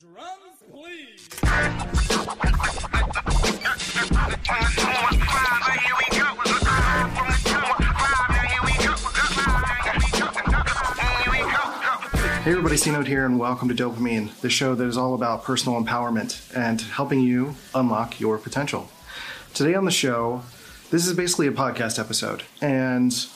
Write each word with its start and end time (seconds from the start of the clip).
Drums, 0.00 0.62
please. 0.70 1.28
Hey 12.44 12.52
everybody, 12.52 12.76
C 12.76 12.92
Note 12.92 13.08
here, 13.08 13.26
and 13.26 13.40
welcome 13.40 13.68
to 13.68 13.74
Dopamine, 13.74 14.40
the 14.40 14.48
show 14.48 14.76
that 14.76 14.84
is 14.84 14.96
all 14.96 15.14
about 15.14 15.42
personal 15.42 15.82
empowerment 15.82 16.56
and 16.56 16.80
helping 16.80 17.20
you 17.20 17.56
unlock 17.74 18.20
your 18.20 18.38
potential. 18.38 18.88
Today 19.52 19.74
on 19.74 19.84
the 19.84 19.90
show, 19.90 20.42
this 20.92 21.08
is 21.08 21.12
basically 21.14 21.48
a 21.48 21.52
podcast 21.52 21.98
episode, 21.98 22.44
and 22.60 23.26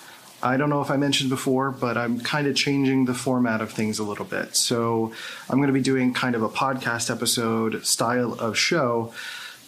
I 0.42 0.56
don't 0.56 0.70
know 0.70 0.82
if 0.82 0.90
I 0.90 0.96
mentioned 0.96 1.30
before, 1.30 1.70
but 1.70 1.96
I'm 1.96 2.18
kind 2.20 2.46
of 2.46 2.56
changing 2.56 3.04
the 3.04 3.14
format 3.14 3.60
of 3.60 3.70
things 3.70 3.98
a 3.98 4.04
little 4.04 4.24
bit. 4.24 4.56
So 4.56 5.12
I'm 5.48 5.58
going 5.58 5.68
to 5.68 5.72
be 5.72 5.82
doing 5.82 6.12
kind 6.12 6.34
of 6.34 6.42
a 6.42 6.48
podcast 6.48 7.10
episode 7.10 7.86
style 7.86 8.34
of 8.34 8.58
show 8.58 9.12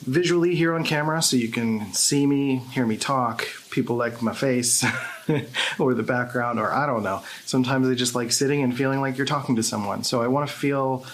visually 0.01 0.55
here 0.55 0.75
on 0.75 0.85
camera 0.85 1.23
so 1.23 1.37
you 1.37 1.49
can 1.49 1.93
see 1.93 2.27
me, 2.27 2.57
hear 2.73 2.87
me 2.87 2.97
talk. 2.97 3.47
People 3.71 3.97
like 3.97 4.21
my 4.21 4.35
face 4.35 4.85
or 5.79 5.95
the 5.95 6.03
background, 6.03 6.59
or 6.59 6.73
I 6.73 6.87
don't 6.87 7.03
know. 7.03 7.23
Sometimes 7.45 7.89
they 7.89 7.95
just 7.95 8.15
like 8.15 8.33
sitting 8.33 8.63
and 8.63 8.77
feeling 8.77 9.01
like 9.01 9.17
you're 9.17 9.27
talking 9.27 9.57
to 9.57 9.63
someone. 9.63 10.05
So 10.05 10.23
I 10.23 10.27
want 10.27 10.49
to 10.49 10.55
feel 10.55 11.07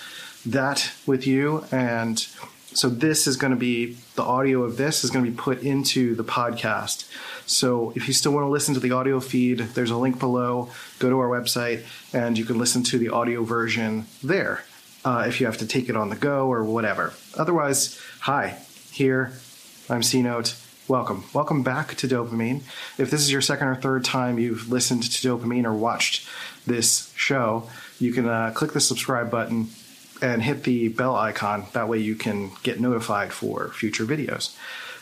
that 0.47 0.91
with 1.07 1.27
you. 1.27 1.65
And 1.71 2.27
so 2.73 2.89
this 2.89 3.27
is 3.27 3.37
going 3.37 3.53
to 3.53 3.59
be 3.59 3.97
the 4.15 4.23
audio 4.23 4.63
of 4.63 4.77
this 4.77 5.03
is 5.05 5.11
going 5.11 5.25
to 5.25 5.31
be 5.31 5.37
put 5.37 5.63
into 5.63 6.15
the 6.15 6.25
podcast. 6.25 7.09
So 7.47 7.93
if 7.97 8.07
you 8.07 8.15
still 8.15 8.33
want 8.33 8.45
to 8.45 8.49
listen 8.51 8.75
to 8.75 8.81
the 8.81 8.93
audio 8.93 9.19
feed, 9.19 9.59
there's 9.59 9.91
a 9.91 9.97
link 9.97 10.19
below. 10.19 10.71
Go 10.99 11.11
to 11.11 11.19
our 11.19 11.29
website 11.29 11.85
and 12.13 12.39
you 12.39 12.45
can 12.45 12.59
listen 12.59 12.83
to 12.85 12.99
the 12.99 13.09
audio 13.09 13.43
version 13.43 14.07
there 14.23 14.65
uh, 15.05 15.25
if 15.27 15.41
you 15.41 15.47
have 15.47 15.59
to 15.59 15.67
take 15.67 15.89
it 15.89 15.97
on 15.97 16.11
the 16.11 16.17
go 16.17 16.47
or 16.47 16.63
whatever. 16.63 17.13
Otherwise, 17.37 18.01
hi, 18.21 18.59
here. 18.93 19.33
I'm 19.89 20.03
C 20.03 20.23
Note. 20.23 20.55
Welcome. 20.87 21.25
Welcome 21.33 21.63
back 21.63 21.95
to 21.97 22.09
Dopamine. 22.09 22.63
If 22.99 23.11
this 23.11 23.21
is 23.21 23.31
your 23.31 23.41
second 23.41 23.69
or 23.69 23.77
third 23.77 24.05
time 24.05 24.39
you've 24.39 24.71
listened 24.71 25.05
to 25.05 25.29
Dopamine 25.29 25.65
or 25.65 25.73
watched 25.73 26.29
this 26.67 27.13
show, 27.17 27.69
you 27.99 28.13
can 28.13 28.29
uh, 28.29 28.53
click 28.55 28.73
the 28.73 28.81
subscribe 28.81 29.31
button 29.31 29.69
and 30.23 30.43
hit 30.43 30.65
the 30.65 30.89
bell 30.89 31.17
icon. 31.17 31.67
That 31.73 31.89
way 31.89 31.99
you 31.99 32.15
can 32.15 32.53
get 32.63 32.81
notified 32.81 33.33
for 33.33 33.69
future 33.71 34.05
videos. 34.05 34.57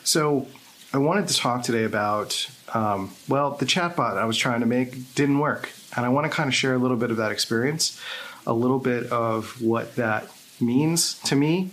So, 0.05 0.47
I 0.91 0.97
wanted 0.97 1.28
to 1.28 1.34
talk 1.36 1.64
today 1.64 1.84
about, 1.84 2.48
um, 2.72 3.14
well, 3.28 3.50
the 3.50 3.66
chatbot 3.66 4.16
I 4.16 4.25
was 4.25 4.38
trying 4.38 4.60
to 4.60 4.66
make 4.66 5.14
didn't 5.14 5.38
work. 5.38 5.70
And 5.94 6.06
I 6.06 6.08
want 6.08 6.25
to 6.25 6.30
kind 6.30 6.48
of 6.48 6.55
share 6.55 6.72
a 6.72 6.78
little 6.78 6.97
bit 6.97 7.10
of 7.10 7.19
that 7.19 7.30
experience, 7.30 8.00
a 8.47 8.55
little 8.55 8.78
bit 8.78 9.12
of 9.12 9.60
what 9.60 9.97
that 9.97 10.28
means 10.60 11.19
to 11.25 11.36
me, 11.36 11.70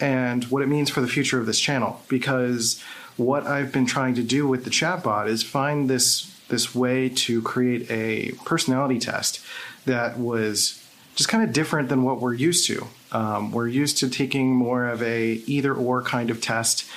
and 0.00 0.44
what 0.44 0.62
it 0.62 0.68
means 0.68 0.88
for 0.88 1.02
the 1.02 1.06
future 1.06 1.38
of 1.38 1.44
this 1.44 1.60
channel. 1.60 2.00
Because 2.08 2.82
what 3.18 3.46
I've 3.46 3.72
been 3.72 3.86
trying 3.86 4.14
to 4.14 4.22
do 4.22 4.48
with 4.48 4.64
the 4.64 4.70
chatbot 4.70 5.28
is 5.28 5.42
find 5.42 5.90
this 5.90 6.32
this 6.48 6.74
way 6.74 7.08
to 7.08 7.42
create 7.42 7.90
a 7.90 8.32
personality 8.44 9.00
test 9.00 9.40
that 9.84 10.16
was 10.16 10.85
just 11.16 11.28
kind 11.28 11.42
of 11.42 11.52
different 11.52 11.88
than 11.88 12.02
what 12.02 12.20
we're 12.20 12.34
used 12.34 12.66
to. 12.68 12.86
Um, 13.10 13.50
we're 13.50 13.68
used 13.68 13.98
to 13.98 14.08
taking 14.08 14.54
more 14.54 14.86
of 14.86 15.02
a 15.02 15.32
either 15.46 15.74
or 15.74 16.02
kind 16.02 16.30
of 16.30 16.40
test, 16.40 16.88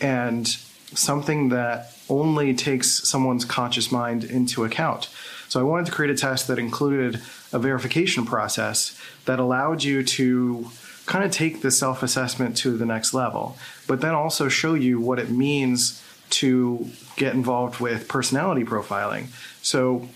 and 0.00 0.48
something 0.48 1.50
that 1.50 1.92
only 2.08 2.54
takes 2.54 3.06
someone's 3.08 3.44
conscious 3.44 3.90
mind 3.90 4.24
into 4.24 4.64
account. 4.64 5.10
So 5.48 5.60
I 5.60 5.62
wanted 5.62 5.86
to 5.86 5.92
create 5.92 6.10
a 6.10 6.16
test 6.16 6.48
that 6.48 6.58
included 6.58 7.20
a 7.52 7.58
verification 7.58 8.24
process 8.24 8.98
that 9.24 9.38
allowed 9.38 9.82
you 9.82 10.02
to 10.02 10.70
kind 11.06 11.24
of 11.24 11.30
take 11.30 11.60
the 11.60 11.70
self 11.70 12.02
assessment 12.02 12.56
to 12.58 12.76
the 12.76 12.86
next 12.86 13.12
level, 13.12 13.56
but 13.86 14.00
then 14.00 14.14
also 14.14 14.48
show 14.48 14.74
you 14.74 15.00
what 15.00 15.18
it 15.18 15.30
means 15.30 16.02
to 16.30 16.88
get 17.16 17.34
involved 17.34 17.80
with 17.80 18.08
personality 18.08 18.64
profiling. 18.64 19.26
So 19.62 20.08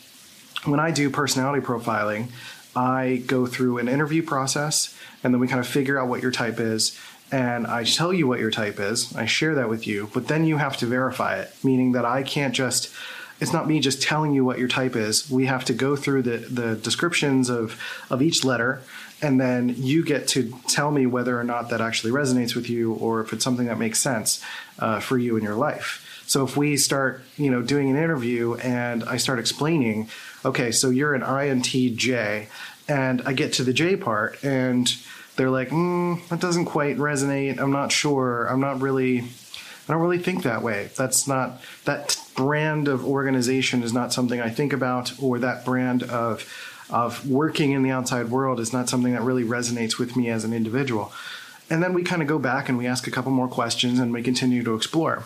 when 0.64 0.80
I 0.80 0.90
do 0.90 1.10
personality 1.10 1.64
profiling, 1.64 2.28
I 2.78 3.22
go 3.26 3.46
through 3.46 3.78
an 3.78 3.88
interview 3.88 4.22
process 4.22 4.96
and 5.24 5.34
then 5.34 5.40
we 5.40 5.48
kind 5.48 5.58
of 5.58 5.66
figure 5.66 5.98
out 5.98 6.08
what 6.08 6.22
your 6.22 6.30
type 6.30 6.60
is. 6.60 6.96
And 7.32 7.66
I 7.66 7.82
tell 7.82 8.12
you 8.12 8.28
what 8.28 8.38
your 8.38 8.52
type 8.52 8.78
is, 8.78 9.14
I 9.16 9.26
share 9.26 9.56
that 9.56 9.68
with 9.68 9.86
you, 9.86 10.10
but 10.14 10.28
then 10.28 10.44
you 10.44 10.58
have 10.58 10.76
to 10.78 10.86
verify 10.86 11.40
it, 11.40 11.52
meaning 11.64 11.92
that 11.92 12.04
I 12.04 12.22
can't 12.22 12.54
just 12.54 12.94
it's 13.40 13.52
not 13.52 13.68
me 13.68 13.78
just 13.78 14.02
telling 14.02 14.34
you 14.34 14.44
what 14.44 14.58
your 14.58 14.66
type 14.66 14.96
is. 14.96 15.30
We 15.30 15.46
have 15.46 15.64
to 15.66 15.72
go 15.72 15.94
through 15.94 16.22
the, 16.22 16.38
the 16.38 16.74
descriptions 16.74 17.48
of, 17.48 17.80
of 18.10 18.20
each 18.20 18.44
letter, 18.44 18.82
and 19.22 19.40
then 19.40 19.74
you 19.76 20.04
get 20.04 20.26
to 20.28 20.52
tell 20.66 20.90
me 20.90 21.06
whether 21.06 21.38
or 21.38 21.44
not 21.44 21.70
that 21.70 21.80
actually 21.80 22.10
resonates 22.10 22.56
with 22.56 22.68
you 22.68 22.94
or 22.94 23.20
if 23.20 23.32
it's 23.32 23.44
something 23.44 23.66
that 23.66 23.78
makes 23.78 24.00
sense 24.00 24.42
uh, 24.80 24.98
for 24.98 25.18
you 25.18 25.36
in 25.36 25.44
your 25.44 25.54
life. 25.54 26.04
So 26.26 26.44
if 26.44 26.56
we 26.56 26.76
start, 26.76 27.22
you 27.36 27.50
know, 27.50 27.62
doing 27.62 27.88
an 27.90 27.96
interview 27.96 28.54
and 28.56 29.04
I 29.04 29.16
start 29.16 29.38
explaining, 29.38 30.08
okay, 30.44 30.70
so 30.70 30.90
you're 30.90 31.14
an 31.14 31.22
INTJ, 31.22 32.46
and 32.88 33.22
I 33.26 33.32
get 33.32 33.52
to 33.54 33.64
the 33.64 33.72
J 33.72 33.96
part 33.96 34.42
and 34.42 34.92
they're 35.36 35.50
like, 35.50 35.68
mm, 35.68 36.26
that 36.28 36.40
doesn't 36.40 36.64
quite 36.64 36.96
resonate. 36.96 37.60
I'm 37.60 37.70
not 37.70 37.92
sure. 37.92 38.46
I'm 38.46 38.60
not 38.60 38.80
really, 38.80 39.20
I 39.20 39.92
don't 39.92 40.02
really 40.02 40.18
think 40.18 40.42
that 40.42 40.62
way. 40.62 40.90
That's 40.96 41.28
not, 41.28 41.60
that 41.84 42.18
brand 42.34 42.88
of 42.88 43.06
organization 43.06 43.84
is 43.84 43.92
not 43.92 44.12
something 44.12 44.40
I 44.40 44.50
think 44.50 44.72
about, 44.72 45.12
or 45.22 45.38
that 45.38 45.64
brand 45.64 46.02
of, 46.02 46.44
of 46.90 47.28
working 47.28 47.70
in 47.70 47.84
the 47.84 47.90
outside 47.90 48.30
world 48.30 48.58
is 48.58 48.72
not 48.72 48.88
something 48.88 49.12
that 49.12 49.22
really 49.22 49.44
resonates 49.44 49.98
with 49.98 50.16
me 50.16 50.28
as 50.28 50.44
an 50.44 50.52
individual. 50.52 51.12
And 51.70 51.82
then 51.82 51.94
we 51.94 52.02
kind 52.02 52.20
of 52.20 52.26
go 52.26 52.40
back 52.40 52.68
and 52.68 52.76
we 52.76 52.86
ask 52.86 53.06
a 53.06 53.10
couple 53.10 53.30
more 53.30 53.48
questions 53.48 54.00
and 54.00 54.12
we 54.12 54.22
continue 54.22 54.64
to 54.64 54.74
explore. 54.74 55.24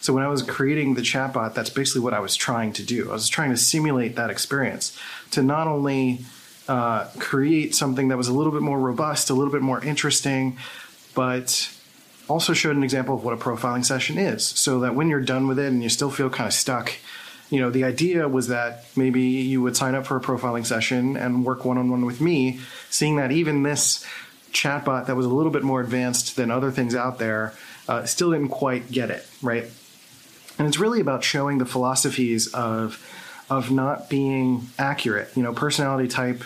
So 0.00 0.12
when 0.12 0.22
I 0.22 0.28
was 0.28 0.42
creating 0.42 0.94
the 0.94 1.02
chatbot, 1.02 1.54
that's 1.54 1.70
basically 1.70 2.02
what 2.02 2.14
I 2.14 2.20
was 2.20 2.36
trying 2.36 2.72
to 2.74 2.82
do. 2.82 3.10
I 3.10 3.12
was 3.12 3.28
trying 3.28 3.50
to 3.50 3.56
simulate 3.56 4.16
that 4.16 4.30
experience 4.30 4.98
to 5.30 5.42
not 5.42 5.66
only 5.66 6.24
uh, 6.68 7.08
create 7.18 7.74
something 7.74 8.08
that 8.08 8.16
was 8.16 8.28
a 8.28 8.32
little 8.32 8.52
bit 8.52 8.62
more 8.62 8.78
robust, 8.78 9.30
a 9.30 9.34
little 9.34 9.52
bit 9.52 9.62
more 9.62 9.82
interesting, 9.84 10.56
but 11.14 11.70
also 12.28 12.52
showed 12.52 12.76
an 12.76 12.82
example 12.82 13.14
of 13.14 13.24
what 13.24 13.34
a 13.34 13.36
profiling 13.36 13.84
session 13.84 14.18
is 14.18 14.46
so 14.46 14.80
that 14.80 14.94
when 14.94 15.08
you're 15.08 15.20
done 15.20 15.46
with 15.46 15.58
it 15.58 15.66
and 15.66 15.82
you 15.82 15.88
still 15.88 16.10
feel 16.10 16.30
kind 16.30 16.46
of 16.46 16.54
stuck, 16.54 16.92
you 17.50 17.60
know, 17.60 17.70
the 17.70 17.84
idea 17.84 18.28
was 18.28 18.48
that 18.48 18.84
maybe 18.96 19.20
you 19.20 19.60
would 19.62 19.76
sign 19.76 19.94
up 19.94 20.06
for 20.06 20.16
a 20.16 20.20
profiling 20.20 20.64
session 20.64 21.16
and 21.16 21.44
work 21.44 21.64
one 21.64 21.76
on 21.78 21.90
one 21.90 22.06
with 22.06 22.20
me, 22.20 22.60
seeing 22.90 23.16
that 23.16 23.30
even 23.30 23.62
this 23.62 24.04
chatbot 24.52 25.06
that 25.06 25.16
was 25.16 25.26
a 25.26 25.30
little 25.30 25.52
bit 25.52 25.62
more 25.62 25.80
advanced 25.80 26.36
than 26.36 26.50
other 26.50 26.70
things 26.70 26.94
out 26.94 27.18
there 27.18 27.52
uh, 27.88 28.04
still 28.04 28.30
didn't 28.32 28.48
quite 28.48 28.90
get 28.90 29.10
it, 29.10 29.26
right? 29.42 29.64
And 30.58 30.68
it's 30.68 30.78
really 30.78 31.00
about 31.00 31.24
showing 31.24 31.58
the 31.58 31.66
philosophies 31.66 32.52
of 32.54 33.02
of 33.50 33.70
not 33.70 34.08
being 34.08 34.68
accurate. 34.78 35.30
You 35.36 35.42
know, 35.42 35.52
personality 35.52 36.08
type 36.08 36.44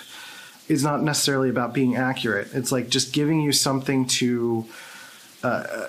is 0.68 0.82
not 0.82 1.02
necessarily 1.02 1.48
about 1.48 1.72
being 1.72 1.96
accurate. 1.96 2.48
It's 2.52 2.72
like 2.72 2.88
just 2.88 3.12
giving 3.12 3.40
you 3.40 3.52
something 3.52 4.06
to 4.06 4.66
uh, 5.42 5.88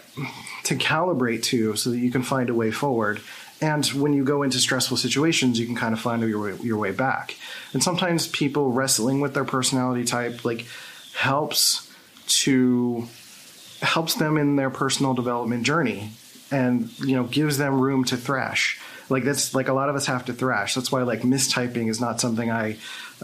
to 0.66 0.76
calibrate 0.76 1.44
to, 1.44 1.76
so 1.76 1.90
that 1.90 1.98
you 1.98 2.12
can 2.12 2.24
find 2.24 2.50
a 2.50 2.54
way 2.54 2.72
forward. 2.72 3.22
And 3.62 3.86
when 3.88 4.14
you 4.14 4.24
go 4.24 4.44
into 4.44 4.58
stressful 4.60 4.98
situations, 4.98 5.60
you 5.60 5.66
can 5.66 5.76
kind 5.76 5.94
of 5.94 6.00
find 6.00 6.22
your 6.22 6.42
way, 6.42 6.58
your 6.62 6.78
way 6.78 6.92
back. 6.92 7.36
And 7.74 7.84
sometimes 7.84 8.28
people 8.28 8.72
wrestling 8.72 9.20
with 9.20 9.34
their 9.34 9.44
personality 9.44 10.06
type 10.06 10.46
like 10.46 10.66
helps 11.14 11.92
to 12.28 13.08
helps 13.82 14.16
them 14.16 14.38
in 14.38 14.56
their 14.56 14.70
personal 14.70 15.14
development 15.14 15.64
journey 15.64 16.12
and 16.52 16.98
you 17.00 17.16
know 17.16 17.24
gives 17.24 17.58
them 17.58 17.80
room 17.80 18.04
to 18.06 18.18
thrash. 18.18 18.80
Like 19.10 19.24
that's 19.24 19.56
like 19.56 19.68
a 19.68 19.74
lot 19.74 19.90
of 19.90 19.96
us 19.96 20.06
have 20.06 20.26
to 20.26 20.34
thrash. 20.34 20.76
That's 20.76 20.92
why 20.92 21.04
like 21.04 21.22
mistyping 21.22 21.90
is 21.90 22.00
not 22.00 22.22
something 22.22 22.52
i 22.52 22.78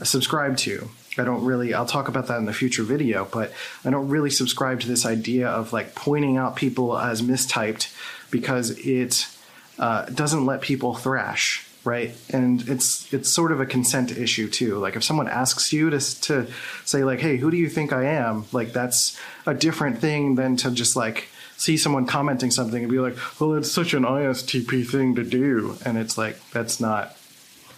subscribe 0.03 0.57
to. 0.57 0.89
I 1.17 1.23
don't 1.23 1.45
really 1.45 1.73
i'll 1.73 1.85
talk 1.85 2.09
about 2.09 2.27
that 2.27 2.39
in 2.39 2.45
the 2.45 2.51
future 2.51 2.83
video 2.83 3.25
but 3.31 3.53
i 3.85 3.89
don't 3.89 4.09
really 4.09 4.29
subscribe 4.29 4.81
to 4.81 4.87
this 4.89 5.05
idea 5.05 5.47
of 5.47 5.71
like 5.71 5.95
pointing 5.95 6.35
out 6.35 6.57
people 6.57 6.97
as 6.97 7.21
mistyped 7.21 7.93
because 8.31 8.71
it 8.71 9.25
uh, 9.79 10.05
doesn't 10.07 10.45
let 10.45 10.59
people 10.59 10.93
thrash 10.93 11.65
right. 11.85 12.15
And 12.31 12.67
it's 12.67 13.13
it's 13.13 13.29
sort 13.29 13.51
of 13.51 13.61
a 13.61 13.65
consent 13.65 14.11
issue 14.11 14.49
too. 14.49 14.77
Like 14.77 14.95
if 14.95 15.03
someone 15.03 15.27
asks 15.27 15.71
you 15.71 15.89
to 15.91 16.21
to 16.21 16.47
say 16.83 17.03
like 17.03 17.19
hey 17.19 17.37
who 17.37 17.51
do 17.51 17.57
you 17.57 17.69
think 17.69 17.93
i 17.93 18.03
am? 18.03 18.45
Like 18.51 18.73
that's 18.73 19.19
a 19.45 19.53
different 19.53 19.99
thing 19.99 20.35
than 20.35 20.57
to 20.57 20.71
just 20.71 20.95
like 20.95 21.29
see 21.57 21.77
someone 21.77 22.05
commenting 22.05 22.51
something 22.51 22.83
and 22.83 22.91
be 22.91 22.99
like 22.99 23.15
well 23.39 23.53
it's 23.53 23.71
such 23.71 23.93
an 23.93 24.03
istp 24.03 24.89
thing 24.89 25.15
to 25.15 25.23
do. 25.23 25.77
And 25.85 25.97
it's 25.97 26.17
like 26.17 26.37
that's 26.51 26.79
not 26.79 27.15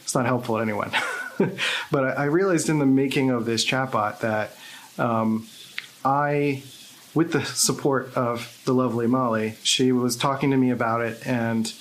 it's 0.01 0.15
not 0.15 0.25
helpful 0.25 0.55
to 0.55 0.61
anyone. 0.61 0.91
But 1.91 2.03
I, 2.03 2.09
I, 2.09 2.23
realized 2.25 2.67
in 2.67 2.79
the 2.79 2.87
making 2.87 3.29
of 3.29 3.45
this 3.45 3.63
chatbot 3.63 4.21
that 4.21 4.57
um, 4.97 5.47
i 6.03 6.63
with 7.13 7.31
the 7.31 7.45
support 7.45 8.11
of 8.15 8.59
the 8.65 8.73
lovely 8.73 9.05
molly 9.05 9.55
she 9.61 9.91
was 9.91 10.15
talking 10.15 10.49
to 10.51 10.57
me 10.57 10.71
about 10.71 11.01
it 11.01 11.25
and 11.27 11.71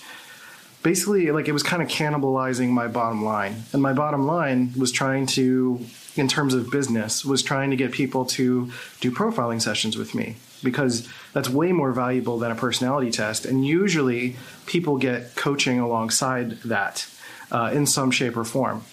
basically 0.87 1.33
like 1.33 1.49
it 1.49 1.53
was 1.53 1.65
kind 1.65 1.83
of 1.83 1.89
cannibalizing 1.89 2.69
my 2.69 2.87
bottom 2.87 3.25
line. 3.25 3.57
And 3.73 3.83
my 3.83 3.93
bottom 3.93 4.25
line 4.25 4.73
was 4.77 4.93
trying 4.93 5.27
to 5.39 5.81
in 6.15 6.29
terms 6.29 6.55
of 6.55 6.71
business 6.71 7.25
was 7.25 7.43
trying 7.43 7.71
to 7.71 7.77
get 7.77 7.91
people 7.91 8.25
to 8.25 8.71
do 9.01 9.11
profiling 9.11 9.61
sessions 9.61 9.97
with 9.97 10.15
me 10.15 10.37
because 10.63 11.09
that's 11.33 11.49
way 11.49 11.73
more 11.73 11.91
valuable 11.91 12.39
than 12.39 12.53
a 12.53 12.55
personality 12.55 13.11
test. 13.11 13.47
And 13.47 13.67
usually 13.67 14.37
people 14.67 14.97
get 14.97 15.35
coaching 15.35 15.81
alongside 15.81 16.53
that 16.63 17.09
uh, 17.51 17.73
in 17.75 17.85
some 17.87 18.13
shape 18.13 18.37
or 18.37 18.45
form. 18.45 18.85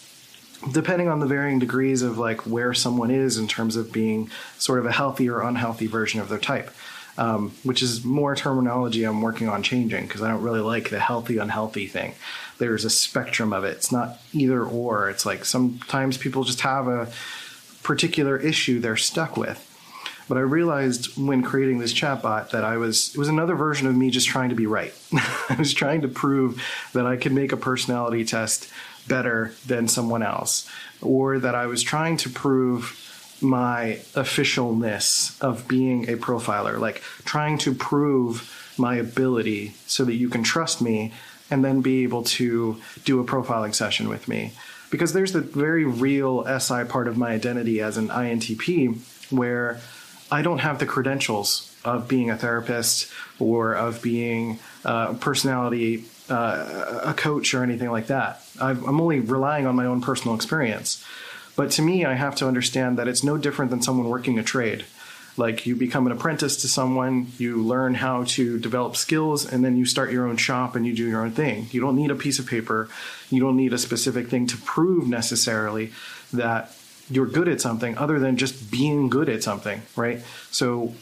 Depending 0.72 1.10
on 1.10 1.20
the 1.20 1.28
varying 1.28 1.60
degrees 1.60 2.02
of 2.02 2.18
like 2.18 2.48
where 2.48 2.74
someone 2.74 3.12
is 3.12 3.38
in 3.38 3.48
terms 3.48 3.76
of 3.76 3.92
being 3.92 4.32
sort 4.58 4.80
of 4.80 4.88
a 4.88 4.92
healthy 4.92 5.30
or 5.30 5.42
unhealthy 5.42 5.86
version 5.86 6.20
of 6.22 6.28
their 6.30 6.40
type, 6.40 6.72
um, 7.18 7.52
which 7.64 7.82
is 7.82 8.04
more 8.04 8.36
terminology 8.36 9.04
I'm 9.04 9.22
working 9.22 9.50
on 9.50 9.64
changing 9.64 10.08
because 10.08 10.22
I 10.22 10.30
don't 10.30 10.42
really 10.42 10.62
like 10.62 10.90
the 10.90 11.00
healthy 11.00 11.38
unhealthy 11.38 11.88
thing. 11.88 12.16
There's 12.58 12.86
a 12.86 12.90
spectrum 12.90 13.54
of 13.54 13.64
it. 13.64 13.78
It's 13.78 13.92
not 13.92 14.20
either 14.32 14.64
or. 14.64 15.10
It's 15.10 15.26
like 15.26 15.46
sometimes 15.46 16.18
people 16.18 16.44
just 16.44 16.62
have 16.62 16.88
a 16.88 17.12
particular 17.84 18.38
issue 18.38 18.80
they're 18.80 18.96
stuck 18.96 19.36
with 19.36 19.70
but 20.28 20.38
I 20.38 20.42
realized 20.42 21.18
when 21.18 21.44
creating 21.44 21.80
this 21.80 21.94
chatbot 21.94 22.52
that 22.52 22.64
I 22.64 22.78
was 22.78 23.14
it 23.14 23.18
was 23.18 23.30
another 23.30 23.56
version 23.56 23.88
of 23.88 23.96
me 23.96 24.10
just 24.10 24.28
trying 24.28 24.50
to 24.50 24.56
be 24.56 24.66
right. 24.66 24.94
I 25.14 25.56
was 25.58 25.74
trying 25.74 26.02
to 26.02 26.08
prove 26.08 26.62
that 26.94 27.06
I 27.06 27.18
could 27.18 27.34
make 27.34 27.52
a 27.52 27.58
personality 27.58 28.24
test 28.24 28.72
better 29.08 29.54
than 29.66 29.88
someone 29.88 30.24
else, 30.24 30.70
or 31.02 31.40
that 31.40 31.56
I 31.56 31.66
was 31.66 31.84
trying 31.84 32.18
to 32.18 32.30
prove 32.30 33.13
my 33.44 34.00
officialness 34.14 35.40
of 35.42 35.68
being 35.68 36.10
a 36.10 36.16
profiler, 36.18 36.80
like 36.80 37.02
trying 37.26 37.58
to 37.60 37.74
prove 37.74 38.74
my 38.78 38.96
ability 38.96 39.76
so 39.86 40.06
that 40.06 40.16
you 40.16 40.30
can 40.30 40.44
trust 40.44 40.82
me 40.82 41.14
and 41.52 41.64
then 41.64 41.82
be 41.82 42.04
able 42.04 42.24
to 42.24 42.82
do 43.06 43.20
a 43.20 43.24
profiling 43.24 43.76
session 43.76 44.10
with 44.10 44.28
me. 44.28 44.54
Because 44.90 45.14
there's 45.14 45.34
the 45.34 45.42
very 45.42 45.86
real 45.86 46.46
SI 46.60 46.84
part 46.86 47.08
of 47.08 47.18
my 47.18 47.32
identity 47.32 47.82
as 47.82 47.98
an 47.98 48.10
INTP 48.10 49.00
where 49.32 49.80
I 50.32 50.42
don't 50.42 50.60
have 50.60 50.80
the 50.80 50.86
credentials 50.86 51.76
of 51.84 52.08
being 52.08 52.30
a 52.30 52.38
therapist 52.38 53.12
or 53.40 53.74
of 53.74 54.02
being 54.02 54.60
a 54.86 55.14
personality, 55.14 56.06
uh, 56.30 57.02
a 57.04 57.14
coach, 57.14 57.54
or 57.54 57.64
anything 57.64 57.92
like 57.92 58.08
that. 58.08 58.42
i 58.60 58.72
am 58.72 59.02
only 59.02 59.20
relying 59.20 59.68
on 59.68 59.76
my 59.76 59.86
own 59.86 60.02
personal 60.02 60.36
experience. 60.36 61.04
But 61.56 61.72
to 61.72 61.82
me, 61.82 62.06
I 62.06 62.14
have 62.14 62.36
to 62.38 62.48
understand 62.48 62.98
that 62.98 63.08
it's 63.08 63.24
no 63.24 63.38
different 63.38 63.72
than 63.72 63.82
someone 63.82 64.10
working 64.10 64.40
a 64.40 64.44
trade. 64.44 64.86
Like 65.36 65.66
you 65.66 65.76
become 65.76 66.06
an 66.06 66.12
apprentice 66.12 66.62
to 66.62 66.68
someone, 66.68 67.32
you 67.38 67.58
learn 67.58 67.96
how 67.96 68.24
to 68.26 68.60
develop 68.60 68.96
skills, 68.96 69.52
and 69.52 69.66
then 69.66 69.78
you 69.78 69.86
start 69.86 70.12
your 70.12 70.28
own 70.28 70.38
shop 70.38 70.76
and 70.76 70.86
you 70.86 70.94
do 70.94 71.08
your 71.08 71.24
own 71.24 71.32
thing. 71.32 71.68
You 71.72 71.82
don't 71.82 71.96
need 71.96 72.12
a 72.12 72.16
piece 72.16 72.38
of 72.38 72.46
paper, 72.46 72.88
you 73.30 73.40
don't 73.40 73.58
need 73.58 73.74
a 73.74 73.78
specific 73.78 74.28
thing 74.28 74.46
to 74.48 74.58
prove 74.58 75.08
necessarily 75.08 75.92
that 76.34 76.72
you're 77.10 77.26
good 77.26 77.48
at 77.48 77.62
something 77.62 77.98
other 77.98 78.20
than 78.20 78.38
just 78.38 78.72
being 78.72 79.10
good 79.10 79.28
at 79.28 79.44
something, 79.44 79.82
right? 79.96 80.22
So 80.52 80.94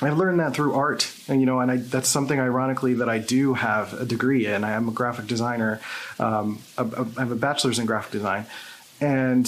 I've 0.00 0.16
learned 0.16 0.40
that 0.40 0.54
through 0.54 0.74
art, 0.74 1.12
and 1.26 1.40
you 1.40 1.46
know, 1.46 1.58
and 1.60 1.70
I, 1.70 1.76
that's 1.78 2.08
something 2.08 2.38
ironically 2.38 2.94
that 2.94 3.08
I 3.08 3.18
do 3.18 3.54
have 3.54 3.94
a 3.94 4.04
degree 4.04 4.46
in. 4.46 4.62
I 4.62 4.72
am 4.72 4.88
a 4.88 4.92
graphic 4.92 5.26
designer. 5.26 5.80
Um, 6.18 6.60
a, 6.78 6.84
a, 6.84 7.06
I 7.16 7.20
have 7.20 7.32
a 7.32 7.36
bachelor's 7.36 7.78
in 7.78 7.86
graphic 7.86 8.12
design, 8.12 8.46
and 9.00 9.46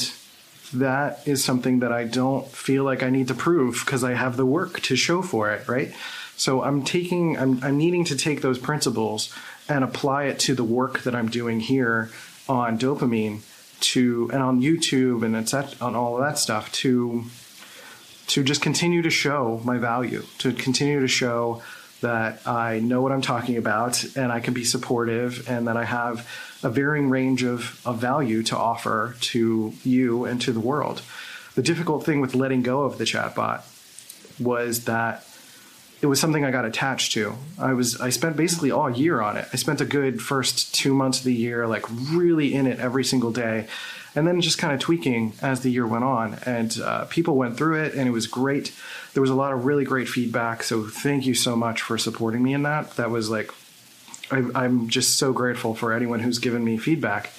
that 0.72 1.26
is 1.26 1.44
something 1.44 1.80
that 1.80 1.92
I 1.92 2.04
don't 2.04 2.46
feel 2.46 2.84
like 2.84 3.02
I 3.02 3.10
need 3.10 3.28
to 3.28 3.34
prove 3.34 3.82
because 3.84 4.04
I 4.04 4.14
have 4.14 4.36
the 4.36 4.46
work 4.46 4.80
to 4.82 4.96
show 4.96 5.22
for 5.22 5.50
it, 5.50 5.68
right? 5.68 5.92
So 6.36 6.62
I'm 6.62 6.84
taking, 6.84 7.36
I'm, 7.36 7.62
I'm 7.64 7.76
needing 7.76 8.04
to 8.04 8.16
take 8.16 8.42
those 8.42 8.58
principles 8.58 9.34
and 9.68 9.84
apply 9.84 10.24
it 10.24 10.38
to 10.40 10.54
the 10.54 10.64
work 10.64 11.00
that 11.00 11.14
I'm 11.14 11.28
doing 11.28 11.60
here 11.60 12.10
on 12.48 12.78
dopamine 12.78 13.42
to 13.80 14.30
and 14.32 14.42
on 14.42 14.60
YouTube 14.60 15.24
and 15.24 15.36
it's 15.36 15.54
on 15.54 15.94
all 15.94 16.16
of 16.16 16.24
that 16.24 16.38
stuff 16.38 16.72
to 16.72 17.24
to 18.28 18.44
just 18.44 18.60
continue 18.60 19.00
to 19.00 19.10
show 19.10 19.60
my 19.64 19.78
value, 19.78 20.22
to 20.36 20.52
continue 20.52 21.00
to 21.00 21.08
show 21.08 21.62
that 22.00 22.46
I 22.46 22.78
know 22.78 23.02
what 23.02 23.12
I'm 23.12 23.22
talking 23.22 23.56
about 23.56 24.04
and 24.16 24.30
I 24.30 24.40
can 24.40 24.54
be 24.54 24.64
supportive 24.64 25.48
and 25.48 25.66
that 25.66 25.76
I 25.76 25.84
have 25.84 26.28
a 26.62 26.70
varying 26.70 27.10
range 27.10 27.42
of, 27.42 27.80
of 27.86 27.98
value 27.98 28.42
to 28.44 28.56
offer 28.56 29.16
to 29.20 29.72
you 29.84 30.24
and 30.24 30.40
to 30.42 30.52
the 30.52 30.60
world. 30.60 31.02
The 31.54 31.62
difficult 31.62 32.04
thing 32.04 32.20
with 32.20 32.34
letting 32.34 32.62
go 32.62 32.82
of 32.82 32.98
the 32.98 33.04
chatbot 33.04 33.62
was 34.38 34.84
that 34.84 35.24
it 36.00 36.06
was 36.06 36.20
something 36.20 36.44
I 36.44 36.52
got 36.52 36.64
attached 36.64 37.12
to. 37.12 37.34
I 37.58 37.72
was 37.72 38.00
I 38.00 38.10
spent 38.10 38.36
basically 38.36 38.70
all 38.70 38.88
year 38.88 39.20
on 39.20 39.36
it. 39.36 39.48
I 39.52 39.56
spent 39.56 39.80
a 39.80 39.84
good 39.84 40.22
first 40.22 40.72
two 40.72 40.94
months 40.94 41.18
of 41.18 41.24
the 41.24 41.34
year 41.34 41.66
like 41.66 41.84
really 42.12 42.54
in 42.54 42.66
it 42.66 42.78
every 42.78 43.04
single 43.04 43.32
day, 43.32 43.66
and 44.14 44.26
then 44.26 44.40
just 44.40 44.58
kind 44.58 44.74
of 44.74 44.80
tweaking 44.80 45.34
as 45.42 45.60
the 45.60 45.70
year 45.70 45.86
went 45.86 46.04
on. 46.04 46.38
And 46.46 46.78
uh, 46.80 47.04
people 47.06 47.36
went 47.36 47.56
through 47.56 47.82
it, 47.82 47.94
and 47.94 48.08
it 48.08 48.12
was 48.12 48.26
great. 48.26 48.74
There 49.14 49.20
was 49.20 49.30
a 49.30 49.34
lot 49.34 49.52
of 49.52 49.64
really 49.64 49.84
great 49.84 50.08
feedback. 50.08 50.62
So 50.62 50.84
thank 50.84 51.26
you 51.26 51.34
so 51.34 51.56
much 51.56 51.82
for 51.82 51.98
supporting 51.98 52.42
me 52.42 52.54
in 52.54 52.62
that. 52.62 52.92
That 52.92 53.10
was 53.10 53.30
like 53.30 53.50
I, 54.30 54.44
I'm 54.54 54.88
just 54.88 55.18
so 55.18 55.32
grateful 55.32 55.74
for 55.74 55.92
anyone 55.92 56.20
who's 56.20 56.38
given 56.38 56.64
me 56.64 56.76
feedback 56.76 57.30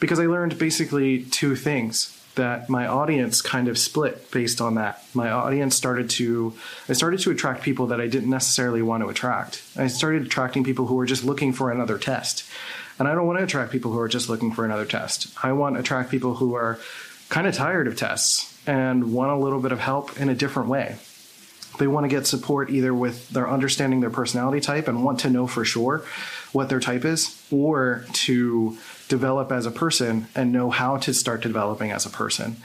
because 0.00 0.18
I 0.18 0.26
learned 0.26 0.58
basically 0.58 1.24
two 1.24 1.56
things 1.56 2.18
that 2.34 2.68
my 2.70 2.86
audience 2.86 3.42
kind 3.42 3.68
of 3.68 3.76
split 3.78 4.30
based 4.30 4.60
on 4.60 4.74
that. 4.76 5.04
My 5.12 5.30
audience 5.30 5.76
started 5.76 6.08
to 6.10 6.54
I 6.88 6.94
started 6.94 7.20
to 7.20 7.30
attract 7.30 7.62
people 7.62 7.88
that 7.88 8.00
I 8.00 8.06
didn't 8.06 8.30
necessarily 8.30 8.80
want 8.80 9.02
to 9.02 9.08
attract. 9.10 9.62
I 9.76 9.88
started 9.88 10.22
attracting 10.22 10.64
people 10.64 10.86
who 10.86 10.94
were 10.94 11.06
just 11.06 11.24
looking 11.24 11.52
for 11.52 11.70
another 11.70 11.98
test. 11.98 12.44
And 13.02 13.08
I 13.08 13.16
don't 13.16 13.26
want 13.26 13.40
to 13.40 13.42
attract 13.42 13.72
people 13.72 13.90
who 13.90 13.98
are 13.98 14.06
just 14.06 14.28
looking 14.28 14.52
for 14.52 14.64
another 14.64 14.84
test. 14.84 15.26
I 15.42 15.54
want 15.54 15.74
to 15.74 15.80
attract 15.80 16.08
people 16.08 16.34
who 16.34 16.54
are 16.54 16.78
kind 17.30 17.48
of 17.48 17.54
tired 17.56 17.88
of 17.88 17.96
tests 17.96 18.56
and 18.64 19.12
want 19.12 19.32
a 19.32 19.36
little 19.36 19.58
bit 19.58 19.72
of 19.72 19.80
help 19.80 20.20
in 20.20 20.28
a 20.28 20.36
different 20.36 20.68
way. 20.68 20.94
They 21.80 21.88
want 21.88 22.04
to 22.04 22.08
get 22.08 22.28
support 22.28 22.70
either 22.70 22.94
with 22.94 23.28
their 23.30 23.50
understanding 23.50 24.02
their 24.02 24.10
personality 24.10 24.60
type 24.60 24.86
and 24.86 25.02
want 25.02 25.18
to 25.18 25.30
know 25.30 25.48
for 25.48 25.64
sure 25.64 26.04
what 26.52 26.68
their 26.68 26.78
type 26.78 27.04
is, 27.04 27.44
or 27.50 28.04
to 28.12 28.78
develop 29.08 29.50
as 29.50 29.66
a 29.66 29.72
person 29.72 30.28
and 30.36 30.52
know 30.52 30.70
how 30.70 30.96
to 30.98 31.12
start 31.12 31.42
developing 31.42 31.90
as 31.90 32.06
a 32.06 32.10
person. 32.10 32.58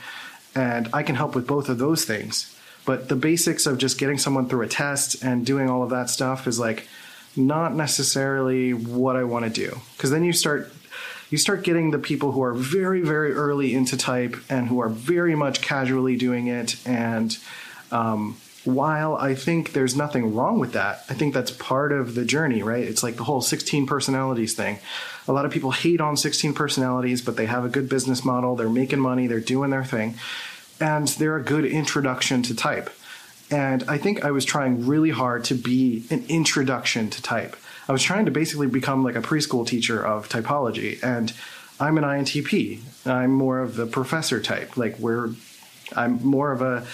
And 0.54 0.88
I 0.92 1.02
can 1.02 1.16
help 1.16 1.34
with 1.34 1.48
both 1.48 1.68
of 1.68 1.78
those 1.78 2.04
things. 2.04 2.56
But 2.84 3.08
the 3.08 3.16
basics 3.16 3.66
of 3.66 3.78
just 3.78 3.98
getting 3.98 4.18
someone 4.18 4.48
through 4.48 4.62
a 4.62 4.68
test 4.68 5.20
and 5.20 5.44
doing 5.44 5.68
all 5.68 5.82
of 5.82 5.90
that 5.90 6.08
stuff 6.10 6.46
is 6.46 6.60
like 6.60 6.86
not 7.38 7.74
necessarily 7.74 8.74
what 8.74 9.16
I 9.16 9.24
want 9.24 9.44
to 9.44 9.50
do. 9.50 9.80
Because 9.96 10.10
then 10.10 10.24
you 10.24 10.32
start 10.32 10.72
you 11.30 11.36
start 11.36 11.62
getting 11.62 11.90
the 11.90 11.98
people 11.98 12.32
who 12.32 12.42
are 12.42 12.54
very 12.54 13.02
very 13.02 13.32
early 13.32 13.74
into 13.74 13.96
type 13.96 14.36
and 14.48 14.68
who 14.68 14.80
are 14.80 14.88
very 14.88 15.34
much 15.34 15.60
casually 15.60 16.16
doing 16.16 16.48
it 16.48 16.76
and 16.86 17.38
um, 17.90 18.36
while 18.64 19.16
I 19.16 19.34
think 19.34 19.72
there's 19.72 19.96
nothing 19.96 20.34
wrong 20.34 20.58
with 20.58 20.72
that, 20.72 21.04
I 21.08 21.14
think 21.14 21.32
that's 21.32 21.50
part 21.50 21.90
of 21.90 22.14
the 22.14 22.24
journey, 22.24 22.62
right? 22.62 22.84
It's 22.84 23.02
like 23.02 23.16
the 23.16 23.24
whole 23.24 23.40
16 23.40 23.86
personalities 23.86 24.54
thing. 24.54 24.78
A 25.26 25.32
lot 25.32 25.46
of 25.46 25.50
people 25.50 25.70
hate 25.70 26.00
on 26.00 26.16
16 26.16 26.52
personalities, 26.52 27.22
but 27.22 27.36
they 27.36 27.46
have 27.46 27.64
a 27.64 27.68
good 27.68 27.88
business 27.88 28.24
model, 28.24 28.56
they're 28.56 28.68
making 28.68 29.00
money, 29.00 29.26
they're 29.26 29.40
doing 29.40 29.70
their 29.70 29.84
thing, 29.84 30.16
and 30.80 31.08
they're 31.08 31.36
a 31.36 31.42
good 31.42 31.64
introduction 31.64 32.42
to 32.42 32.54
type. 32.54 32.90
And 33.50 33.84
I 33.88 33.98
think 33.98 34.24
I 34.24 34.30
was 34.30 34.44
trying 34.44 34.86
really 34.86 35.10
hard 35.10 35.44
to 35.44 35.54
be 35.54 36.04
an 36.10 36.24
introduction 36.28 37.08
to 37.10 37.22
type. 37.22 37.56
I 37.88 37.92
was 37.92 38.02
trying 38.02 38.26
to 38.26 38.30
basically 38.30 38.66
become 38.66 39.02
like 39.02 39.16
a 39.16 39.22
preschool 39.22 39.66
teacher 39.66 40.04
of 40.04 40.28
typology, 40.28 41.02
and 41.02 41.32
I'm 41.80 41.96
an 41.96 42.04
INTP. 42.04 42.80
I'm 43.06 43.32
more 43.32 43.60
of 43.60 43.76
the 43.76 43.86
professor 43.86 44.40
type, 44.42 44.76
like 44.76 44.98
we're, 44.98 45.30
I'm 45.96 46.22
more 46.22 46.52
of 46.52 46.60
a 46.60 46.86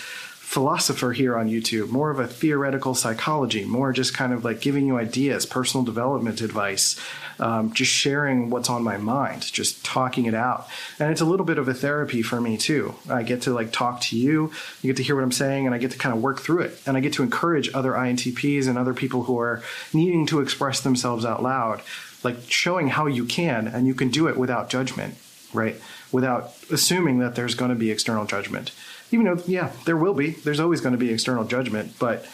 philosopher 0.54 1.12
here 1.12 1.36
on 1.36 1.50
YouTube, 1.50 1.88
more 1.88 2.12
of 2.12 2.20
a 2.20 2.28
theoretical 2.28 2.94
psychology, 2.94 3.64
more 3.64 3.92
just 3.92 4.14
kind 4.14 4.32
of 4.32 4.44
like 4.44 4.60
giving 4.60 4.86
you 4.86 4.96
ideas, 4.96 5.44
personal 5.44 5.84
development 5.84 6.40
advice, 6.40 6.96
um, 7.40 7.72
just 7.72 7.90
sharing 7.90 8.50
what's 8.50 8.70
on 8.70 8.84
my 8.84 8.96
mind, 8.96 9.42
just 9.52 9.84
talking 9.84 10.26
it 10.26 10.34
out. 10.34 10.68
And 11.00 11.10
it's 11.10 11.20
a 11.20 11.24
little 11.24 11.44
bit 11.44 11.58
of 11.58 11.66
a 11.66 11.74
therapy 11.74 12.22
for 12.22 12.40
me 12.40 12.56
too. 12.56 12.94
I 13.10 13.24
get 13.24 13.42
to 13.42 13.52
like 13.52 13.72
talk 13.72 14.00
to 14.02 14.16
you, 14.16 14.52
you 14.80 14.90
get 14.90 14.96
to 14.98 15.02
hear 15.02 15.16
what 15.16 15.24
I'm 15.24 15.32
saying, 15.32 15.66
and 15.66 15.74
I 15.74 15.78
get 15.78 15.90
to 15.90 15.98
kind 15.98 16.14
of 16.14 16.22
work 16.22 16.40
through 16.40 16.60
it. 16.60 16.80
And 16.86 16.96
I 16.96 17.00
get 17.00 17.14
to 17.14 17.24
encourage 17.24 17.74
other 17.74 17.90
INTPs 17.90 18.68
and 18.68 18.78
other 18.78 18.94
people 18.94 19.24
who 19.24 19.40
are 19.40 19.60
needing 19.92 20.24
to 20.26 20.38
express 20.38 20.80
themselves 20.80 21.24
out 21.24 21.42
loud, 21.42 21.82
like 22.22 22.36
showing 22.48 22.90
how 22.90 23.06
you 23.06 23.24
can, 23.24 23.66
and 23.66 23.88
you 23.88 23.94
can 23.94 24.08
do 24.08 24.28
it 24.28 24.36
without 24.36 24.70
judgment, 24.70 25.16
right? 25.52 25.80
Without 26.12 26.54
assuming 26.70 27.18
that 27.18 27.34
there's 27.34 27.56
going 27.56 27.70
to 27.70 27.74
be 27.74 27.90
external 27.90 28.24
judgment 28.24 28.70
even 29.14 29.26
though, 29.26 29.42
yeah, 29.46 29.70
there 29.84 29.96
will 29.96 30.12
be. 30.12 30.30
There's 30.30 30.58
always 30.58 30.80
going 30.80 30.92
to 30.92 30.98
be 30.98 31.12
external 31.12 31.44
judgment, 31.44 31.94
but 32.00 32.26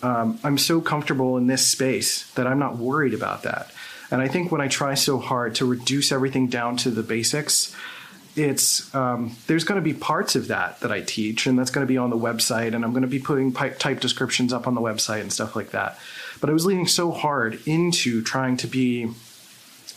um, 0.00 0.38
I'm 0.44 0.58
so 0.58 0.80
comfortable 0.80 1.36
in 1.36 1.48
this 1.48 1.66
space 1.66 2.30
that 2.34 2.46
I'm 2.46 2.60
not 2.60 2.76
worried 2.76 3.14
about 3.14 3.42
that. 3.42 3.72
And 4.12 4.22
I 4.22 4.28
think 4.28 4.52
when 4.52 4.60
I 4.60 4.68
try 4.68 4.94
so 4.94 5.18
hard 5.18 5.56
to 5.56 5.64
reduce 5.64 6.12
everything 6.12 6.46
down 6.46 6.76
to 6.78 6.90
the 6.90 7.02
basics, 7.02 7.74
it's 8.36 8.94
um, 8.94 9.36
there's 9.48 9.64
going 9.64 9.80
to 9.80 9.84
be 9.84 9.92
parts 9.92 10.36
of 10.36 10.46
that 10.48 10.78
that 10.80 10.92
I 10.92 11.00
teach, 11.00 11.46
and 11.46 11.58
that's 11.58 11.72
going 11.72 11.84
to 11.84 11.88
be 11.88 11.98
on 11.98 12.10
the 12.10 12.16
website, 12.16 12.74
and 12.74 12.84
I'm 12.84 12.92
going 12.92 13.02
to 13.02 13.08
be 13.08 13.18
putting 13.18 13.52
type 13.52 13.98
descriptions 13.98 14.52
up 14.52 14.68
on 14.68 14.74
the 14.76 14.80
website 14.80 15.20
and 15.20 15.32
stuff 15.32 15.56
like 15.56 15.72
that. 15.72 15.98
But 16.40 16.48
I 16.48 16.52
was 16.52 16.64
leaning 16.64 16.86
so 16.86 17.10
hard 17.10 17.60
into 17.66 18.22
trying 18.22 18.56
to 18.58 18.68
be 18.68 19.10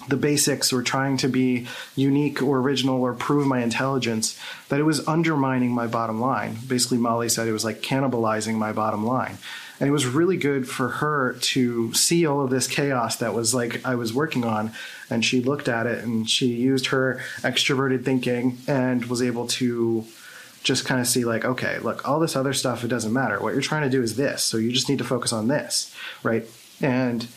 the 0.07 0.17
basics 0.17 0.74
or 0.74 0.81
trying 0.81 1.17
to 1.17 1.27
be 1.27 1.67
unique 1.95 2.41
or 2.41 2.60
original 2.60 3.01
or 3.01 3.13
prove 3.13 3.48
my 3.48 3.62
intelligence, 3.62 4.39
that 4.69 4.79
it 4.79 4.83
was 4.83 5.07
undermining 5.07 5.72
my 5.72 5.88
bottom 5.88 6.19
line. 6.19 6.57
Basically, 6.67 6.98
Molly 6.98 7.29
said 7.29 7.48
it 7.48 7.53
was 7.53 7.65
like 7.65 7.81
cannibalizing 7.81 8.55
my 8.55 8.74
bottom 8.74 9.05
line. 9.05 9.38
And 9.79 9.89
it 9.89 9.91
was 9.91 10.05
really 10.05 10.38
good 10.38 10.67
for 10.67 10.89
her 10.89 11.33
to 11.33 11.93
see 11.93 12.25
all 12.25 12.41
of 12.41 12.50
this 12.50 12.67
chaos 12.67 13.17
that 13.17 13.33
was 13.33 13.53
like 13.53 13.86
I 13.86 13.95
was 13.95 14.13
working 14.13 14.45
on. 14.45 14.72
And 15.10 15.25
she 15.25 15.41
looked 15.41 15.67
at 15.67 15.88
it 15.88 16.03
and 16.03 16.29
she 16.29 16.48
used 16.48 16.88
her 16.88 17.19
extroverted 17.41 18.05
thinking 18.05 18.60
and 18.67 19.05
was 19.05 19.22
able 19.22 19.48
to 19.48 20.05
just 20.63 20.86
kind 20.86 21.01
of 21.01 21.07
see 21.07 21.25
like 21.25 21.43
okay 21.43 21.77
look 21.79 22.07
all 22.07 22.22
this 22.22 22.38
other 22.38 22.53
stuff 22.53 22.86
it 22.86 22.88
doesn't 22.88 23.12
matter 23.12 23.38
what 23.41 23.51
you're 23.51 23.62
trying 23.62 23.83
to 23.83 23.89
do 23.89 24.01
is 24.01 24.15
this 24.15 24.41
so 24.41 24.55
you 24.55 24.72
just 24.72 24.88
need 24.88 24.98
to 24.98 25.03
focus 25.03 25.33
on 25.33 25.50
this 25.50 25.93
right 26.24 26.45
and 26.79 27.27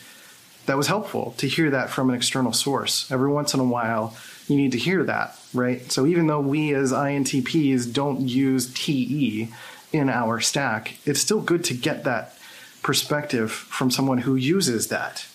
that 0.67 0.77
was 0.77 0.87
helpful 0.87 1.33
to 1.37 1.47
hear 1.47 1.71
that 1.71 1.89
from 1.89 2.09
an 2.09 2.15
external 2.15 2.53
source. 2.53 3.11
Every 3.11 3.29
once 3.29 3.53
in 3.53 3.59
a 3.59 3.65
while 3.65 4.15
you 4.47 4.55
need 4.55 4.71
to 4.73 4.77
hear 4.77 5.03
that 5.03 5.37
right? 5.53 5.91
So 5.91 6.05
even 6.05 6.27
though 6.27 6.39
we 6.39 6.73
as 6.73 6.91
intps 6.91 7.91
don't 7.91 8.21
use 8.21 8.71
te 8.73 9.49
in 9.91 10.09
our 10.09 10.39
stack 10.39 10.97
it's 11.05 11.19
still 11.19 11.41
good 11.41 11.63
to 11.65 11.73
get 11.73 12.03
that 12.03 12.37
perspective 12.83 13.51
from 13.51 13.89
someone 13.89 14.19
who 14.19 14.35
uses 14.35 14.87
that 14.89 15.25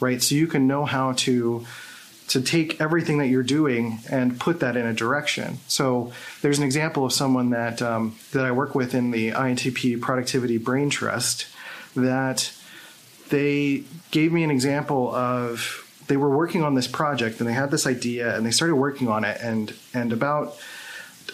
right? 0.00 0.22
So 0.22 0.34
you 0.34 0.46
can 0.46 0.66
know 0.66 0.84
how 0.84 1.12
to 1.12 1.66
to 2.28 2.40
take 2.40 2.80
everything 2.80 3.18
that 3.18 3.26
you're 3.26 3.42
doing 3.42 3.98
and 4.08 4.38
put 4.38 4.60
that 4.60 4.76
in 4.76 4.86
a 4.86 4.94
direction. 4.94 5.58
So 5.66 6.12
there's 6.42 6.58
an 6.58 6.64
example 6.64 7.04
of 7.04 7.12
someone 7.12 7.50
that 7.50 7.82
um, 7.82 8.16
that 8.32 8.44
I 8.44 8.52
work 8.52 8.74
with 8.74 8.94
in 8.94 9.10
the 9.10 9.32
INTP 9.32 10.00
Productivity 10.00 10.56
Brain 10.56 10.90
Trust 10.90 11.48
that 11.96 12.52
they 13.30 13.84
gave 14.10 14.32
me 14.32 14.44
an 14.44 14.50
example 14.50 15.14
of 15.14 15.86
they 16.08 16.16
were 16.16 16.36
working 16.36 16.62
on 16.62 16.74
this 16.74 16.88
project 16.88 17.40
and 17.40 17.48
they 17.48 17.52
had 17.52 17.70
this 17.70 17.86
idea 17.86 18.36
and 18.36 18.44
they 18.44 18.50
started 18.50 18.74
working 18.76 19.08
on 19.08 19.24
it 19.24 19.40
and 19.40 19.74
and 19.94 20.12
about 20.12 20.56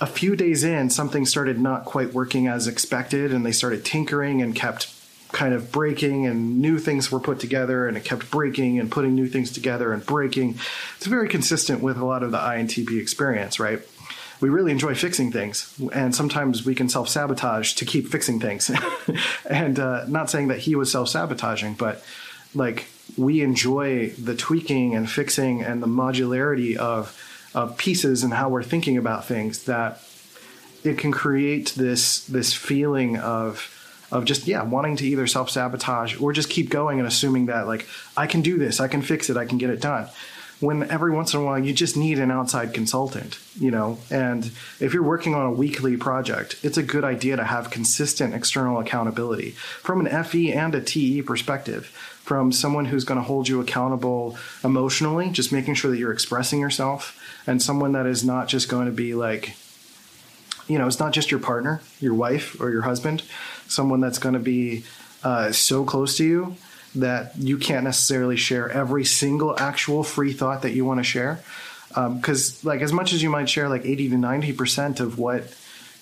a 0.00 0.06
few 0.06 0.36
days 0.36 0.62
in 0.62 0.90
something 0.90 1.24
started 1.24 1.58
not 1.58 1.84
quite 1.84 2.12
working 2.12 2.46
as 2.46 2.66
expected 2.66 3.32
and 3.32 3.44
they 3.46 3.52
started 3.52 3.84
tinkering 3.84 4.42
and 4.42 4.54
kept 4.54 4.92
kind 5.32 5.54
of 5.54 5.72
breaking 5.72 6.26
and 6.26 6.60
new 6.60 6.78
things 6.78 7.10
were 7.10 7.20
put 7.20 7.40
together 7.40 7.88
and 7.88 7.96
it 7.96 8.04
kept 8.04 8.30
breaking 8.30 8.78
and 8.78 8.90
putting 8.90 9.14
new 9.14 9.26
things 9.26 9.50
together 9.50 9.92
and 9.92 10.04
breaking. 10.06 10.58
It's 10.96 11.06
very 11.06 11.28
consistent 11.28 11.82
with 11.82 11.96
a 11.96 12.04
lot 12.04 12.22
of 12.22 12.30
the 12.30 12.38
INTP 12.38 13.00
experience, 13.00 13.58
right? 13.58 13.80
We 14.40 14.48
really 14.48 14.72
enjoy 14.72 14.94
fixing 14.94 15.32
things, 15.32 15.74
and 15.92 16.14
sometimes 16.14 16.64
we 16.64 16.74
can 16.74 16.88
self 16.88 17.08
sabotage 17.08 17.74
to 17.74 17.84
keep 17.84 18.08
fixing 18.08 18.38
things. 18.40 18.70
and 19.50 19.78
uh, 19.78 20.04
not 20.08 20.30
saying 20.30 20.48
that 20.48 20.58
he 20.58 20.74
was 20.74 20.92
self 20.92 21.08
sabotaging, 21.08 21.74
but 21.74 22.04
like 22.54 22.86
we 23.16 23.40
enjoy 23.40 24.10
the 24.10 24.34
tweaking 24.34 24.94
and 24.94 25.10
fixing 25.10 25.62
and 25.62 25.82
the 25.82 25.86
modularity 25.86 26.76
of 26.76 27.16
of 27.54 27.78
pieces 27.78 28.22
and 28.22 28.34
how 28.34 28.48
we're 28.48 28.62
thinking 28.62 28.98
about 28.98 29.24
things 29.24 29.64
that 29.64 30.02
it 30.84 30.98
can 30.98 31.12
create 31.12 31.72
this 31.76 32.26
this 32.26 32.52
feeling 32.52 33.16
of 33.16 33.72
of 34.12 34.24
just 34.24 34.46
yeah 34.46 34.62
wanting 34.62 34.96
to 34.96 35.06
either 35.06 35.26
self 35.26 35.50
sabotage 35.50 36.20
or 36.20 36.32
just 36.32 36.50
keep 36.50 36.68
going 36.70 36.98
and 36.98 37.08
assuming 37.08 37.46
that 37.46 37.66
like 37.66 37.86
I 38.16 38.26
can 38.26 38.42
do 38.42 38.58
this, 38.58 38.80
I 38.80 38.88
can 38.88 39.02
fix 39.02 39.30
it, 39.30 39.36
I 39.36 39.44
can 39.44 39.58
get 39.58 39.70
it 39.70 39.80
done. 39.80 40.08
When 40.58 40.84
every 40.90 41.10
once 41.10 41.34
in 41.34 41.40
a 41.40 41.44
while 41.44 41.58
you 41.58 41.74
just 41.74 41.98
need 41.98 42.18
an 42.18 42.30
outside 42.30 42.72
consultant, 42.72 43.38
you 43.60 43.70
know, 43.70 43.98
and 44.10 44.50
if 44.80 44.94
you're 44.94 45.02
working 45.02 45.34
on 45.34 45.44
a 45.44 45.50
weekly 45.52 45.98
project, 45.98 46.58
it's 46.62 46.78
a 46.78 46.82
good 46.82 47.04
idea 47.04 47.36
to 47.36 47.44
have 47.44 47.70
consistent 47.70 48.34
external 48.34 48.78
accountability 48.78 49.50
from 49.50 50.04
an 50.04 50.24
FE 50.24 50.52
and 50.52 50.74
a 50.74 50.80
TE 50.80 51.20
perspective, 51.22 51.86
from 52.22 52.52
someone 52.52 52.86
who's 52.86 53.04
going 53.04 53.20
to 53.20 53.26
hold 53.26 53.48
you 53.48 53.60
accountable 53.60 54.38
emotionally, 54.64 55.28
just 55.28 55.52
making 55.52 55.74
sure 55.74 55.90
that 55.90 55.98
you're 55.98 56.12
expressing 56.12 56.58
yourself, 56.58 57.20
and 57.46 57.62
someone 57.62 57.92
that 57.92 58.06
is 58.06 58.24
not 58.24 58.48
just 58.48 58.70
going 58.70 58.86
to 58.86 58.92
be 58.92 59.14
like, 59.14 59.56
you 60.68 60.78
know, 60.78 60.86
it's 60.86 60.98
not 60.98 61.12
just 61.12 61.30
your 61.30 61.40
partner, 61.40 61.82
your 62.00 62.14
wife, 62.14 62.58
or 62.60 62.70
your 62.70 62.82
husband, 62.82 63.22
someone 63.68 64.00
that's 64.00 64.18
going 64.18 64.32
to 64.32 64.40
be 64.40 64.84
uh, 65.22 65.52
so 65.52 65.84
close 65.84 66.16
to 66.16 66.24
you 66.24 66.56
that 67.00 67.36
you 67.36 67.58
can't 67.58 67.84
necessarily 67.84 68.36
share 68.36 68.70
every 68.70 69.04
single 69.04 69.58
actual 69.58 70.02
free 70.02 70.32
thought 70.32 70.62
that 70.62 70.72
you 70.72 70.84
want 70.84 70.98
to 71.00 71.04
share. 71.04 71.40
Because, 71.88 72.64
um, 72.64 72.68
like, 72.68 72.80
as 72.80 72.92
much 72.92 73.12
as 73.12 73.22
you 73.22 73.30
might 73.30 73.48
share 73.48 73.68
like 73.68 73.84
80 73.84 74.10
to 74.10 74.16
90% 74.16 75.00
of 75.00 75.18
what 75.18 75.54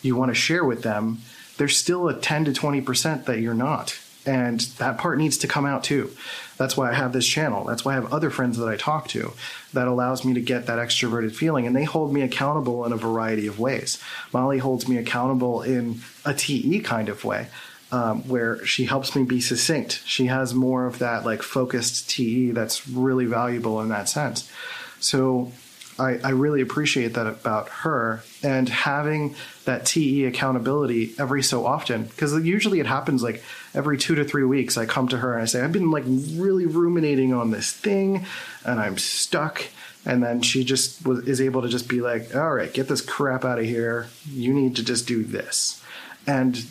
you 0.02 0.16
want 0.16 0.30
to 0.30 0.34
share 0.34 0.64
with 0.64 0.82
them, 0.82 1.18
there's 1.56 1.76
still 1.76 2.08
a 2.08 2.18
10 2.18 2.46
to 2.46 2.52
20% 2.52 3.26
that 3.26 3.40
you're 3.40 3.54
not. 3.54 3.98
And 4.26 4.60
that 4.78 4.98
part 4.98 5.18
needs 5.18 5.38
to 5.38 5.46
come 5.46 5.66
out 5.66 5.84
too. 5.84 6.10
That's 6.56 6.76
why 6.76 6.90
I 6.90 6.94
have 6.94 7.12
this 7.12 7.26
channel. 7.26 7.64
That's 7.64 7.84
why 7.84 7.92
I 7.92 7.94
have 7.96 8.12
other 8.12 8.30
friends 8.30 8.56
that 8.56 8.68
I 8.68 8.76
talk 8.76 9.08
to 9.08 9.32
that 9.72 9.86
allows 9.86 10.24
me 10.24 10.34
to 10.34 10.40
get 10.40 10.66
that 10.66 10.78
extroverted 10.78 11.34
feeling. 11.34 11.66
And 11.66 11.76
they 11.76 11.84
hold 11.84 12.12
me 12.12 12.22
accountable 12.22 12.84
in 12.86 12.92
a 12.92 12.96
variety 12.96 13.46
of 13.46 13.58
ways. 13.58 14.02
Molly 14.32 14.58
holds 14.58 14.88
me 14.88 14.96
accountable 14.96 15.62
in 15.62 16.00
a 16.24 16.32
TE 16.32 16.80
kind 16.80 17.08
of 17.08 17.24
way. 17.24 17.48
Um, 17.92 18.26
where 18.26 18.64
she 18.66 18.86
helps 18.86 19.14
me 19.14 19.22
be 19.22 19.40
succinct. 19.40 20.02
She 20.04 20.26
has 20.26 20.52
more 20.52 20.86
of 20.86 20.98
that 20.98 21.24
like 21.24 21.42
focused 21.42 22.10
TE 22.10 22.50
that's 22.50 22.88
really 22.88 23.26
valuable 23.26 23.80
in 23.80 23.88
that 23.90 24.08
sense. 24.08 24.50
So 24.98 25.52
I, 25.98 26.18
I, 26.24 26.30
really 26.30 26.60
appreciate 26.60 27.14
that 27.14 27.26
about 27.26 27.68
her 27.68 28.22
and 28.42 28.68
having 28.68 29.36
that 29.64 29.86
TE 29.86 30.24
accountability 30.24 31.14
every 31.18 31.42
so 31.42 31.64
often 31.66 32.04
because 32.04 32.32
usually 32.44 32.80
it 32.80 32.86
happens 32.86 33.22
like 33.22 33.42
every 33.74 33.96
two 33.96 34.14
to 34.16 34.24
three 34.24 34.44
weeks. 34.44 34.76
I 34.76 34.86
come 34.86 35.08
to 35.08 35.18
her 35.18 35.34
and 35.34 35.42
I 35.42 35.44
say, 35.44 35.62
I've 35.62 35.72
been 35.72 35.90
like 35.90 36.04
really 36.06 36.66
ruminating 36.66 37.32
on 37.32 37.50
this 37.50 37.72
thing 37.72 38.26
and 38.64 38.80
I'm 38.80 38.98
stuck. 38.98 39.64
And 40.04 40.22
then 40.22 40.42
she 40.42 40.64
just 40.64 41.06
was, 41.06 41.26
is 41.28 41.40
able 41.40 41.62
to 41.62 41.68
just 41.68 41.88
be 41.88 42.00
like, 42.00 42.34
all 42.34 42.52
right, 42.52 42.72
get 42.72 42.88
this 42.88 43.00
crap 43.00 43.44
out 43.44 43.58
of 43.58 43.64
here. 43.64 44.08
You 44.28 44.52
need 44.52 44.76
to 44.76 44.84
just 44.84 45.06
do 45.06 45.22
this. 45.22 45.82
And 46.26 46.64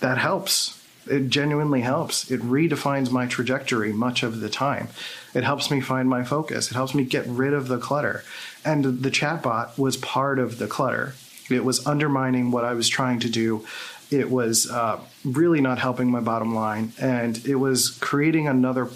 that 0.00 0.18
helps 0.18 0.78
it 1.10 1.28
genuinely 1.28 1.80
helps. 1.80 2.30
It 2.30 2.40
redefines 2.42 3.10
my 3.10 3.26
trajectory 3.26 3.92
much 3.92 4.22
of 4.22 4.40
the 4.40 4.48
time. 4.48 4.88
It 5.34 5.44
helps 5.44 5.70
me 5.70 5.80
find 5.80 6.08
my 6.08 6.24
focus. 6.24 6.70
It 6.70 6.74
helps 6.74 6.94
me 6.94 7.04
get 7.04 7.26
rid 7.26 7.52
of 7.52 7.68
the 7.68 7.78
clutter. 7.78 8.24
And 8.64 9.02
the 9.02 9.10
chatbot 9.10 9.78
was 9.78 9.96
part 9.96 10.38
of 10.38 10.58
the 10.58 10.66
clutter. 10.66 11.14
It 11.50 11.64
was 11.64 11.86
undermining 11.86 12.50
what 12.50 12.64
I 12.64 12.74
was 12.74 12.88
trying 12.88 13.20
to 13.20 13.30
do. 13.30 13.64
It 14.10 14.30
was 14.30 14.70
uh, 14.70 15.00
really 15.24 15.60
not 15.60 15.78
helping 15.78 16.10
my 16.10 16.20
bottom 16.20 16.54
line. 16.54 16.92
And 17.00 17.44
it 17.46 17.56
was 17.56 17.90
creating 17.90 18.48
another 18.48 18.88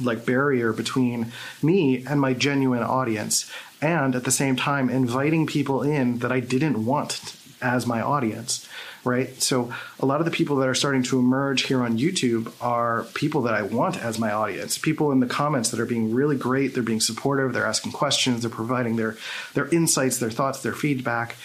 like 0.00 0.24
barrier 0.24 0.72
between 0.72 1.32
me 1.62 2.04
and 2.06 2.20
my 2.20 2.32
genuine 2.32 2.82
audience. 2.82 3.50
And 3.80 4.14
at 4.14 4.24
the 4.24 4.30
same 4.30 4.56
time, 4.56 4.88
inviting 4.88 5.46
people 5.46 5.82
in 5.82 6.18
that 6.20 6.32
I 6.32 6.40
didn't 6.40 6.84
want 6.84 7.36
as 7.60 7.86
my 7.86 8.00
audience 8.00 8.68
right? 9.04 9.42
So 9.42 9.72
a 9.98 10.06
lot 10.06 10.20
of 10.20 10.26
the 10.26 10.30
people 10.30 10.56
that 10.56 10.68
are 10.68 10.74
starting 10.74 11.02
to 11.04 11.18
emerge 11.18 11.62
here 11.62 11.82
on 11.82 11.98
YouTube 11.98 12.52
are 12.60 13.04
people 13.14 13.42
that 13.42 13.54
I 13.54 13.62
want 13.62 13.98
as 13.98 14.18
my 14.18 14.30
audience. 14.30 14.78
People 14.78 15.10
in 15.10 15.20
the 15.20 15.26
comments 15.26 15.70
that 15.70 15.80
are 15.80 15.86
being 15.86 16.14
really 16.14 16.36
great, 16.36 16.74
they're 16.74 16.82
being 16.82 17.00
supportive, 17.00 17.52
they're 17.52 17.66
asking 17.66 17.92
questions, 17.92 18.42
they're 18.42 18.50
providing 18.50 18.96
their 18.96 19.16
their 19.54 19.68
insights, 19.68 20.18
their 20.18 20.30
thoughts, 20.30 20.62
their 20.62 20.72
feedback, 20.72 21.36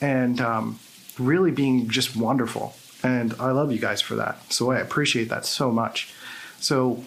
and 0.00 0.40
um, 0.40 0.78
really 1.18 1.50
being 1.50 1.88
just 1.88 2.16
wonderful. 2.16 2.74
And 3.02 3.34
I 3.38 3.52
love 3.52 3.72
you 3.72 3.78
guys 3.78 4.02
for 4.02 4.16
that. 4.16 4.52
So 4.52 4.70
I 4.70 4.78
appreciate 4.78 5.28
that 5.28 5.46
so 5.46 5.70
much. 5.70 6.12
So 6.60 7.02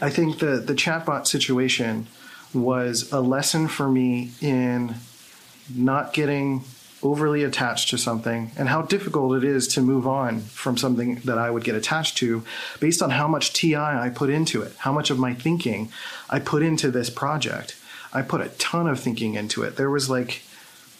I 0.00 0.10
think 0.10 0.38
the 0.38 0.58
the 0.58 0.74
chatbot 0.74 1.26
situation 1.26 2.06
was 2.54 3.12
a 3.12 3.20
lesson 3.20 3.68
for 3.68 3.88
me 3.88 4.30
in 4.40 4.94
not 5.74 6.12
getting 6.12 6.62
overly 7.02 7.44
attached 7.44 7.90
to 7.90 7.98
something 7.98 8.50
and 8.56 8.68
how 8.68 8.82
difficult 8.82 9.36
it 9.36 9.44
is 9.44 9.68
to 9.68 9.80
move 9.80 10.06
on 10.06 10.40
from 10.40 10.76
something 10.76 11.16
that 11.24 11.38
I 11.38 11.50
would 11.50 11.64
get 11.64 11.74
attached 11.74 12.16
to 12.18 12.44
based 12.80 13.02
on 13.02 13.10
how 13.10 13.28
much 13.28 13.52
TI 13.52 13.76
I 13.76 14.10
put 14.12 14.30
into 14.30 14.62
it, 14.62 14.74
how 14.78 14.92
much 14.92 15.10
of 15.10 15.18
my 15.18 15.34
thinking 15.34 15.90
I 16.28 16.40
put 16.40 16.62
into 16.62 16.90
this 16.90 17.10
project. 17.10 17.76
I 18.12 18.22
put 18.22 18.40
a 18.40 18.48
ton 18.50 18.88
of 18.88 18.98
thinking 18.98 19.34
into 19.34 19.62
it. 19.62 19.76
There 19.76 19.90
was 19.90 20.08
like 20.08 20.42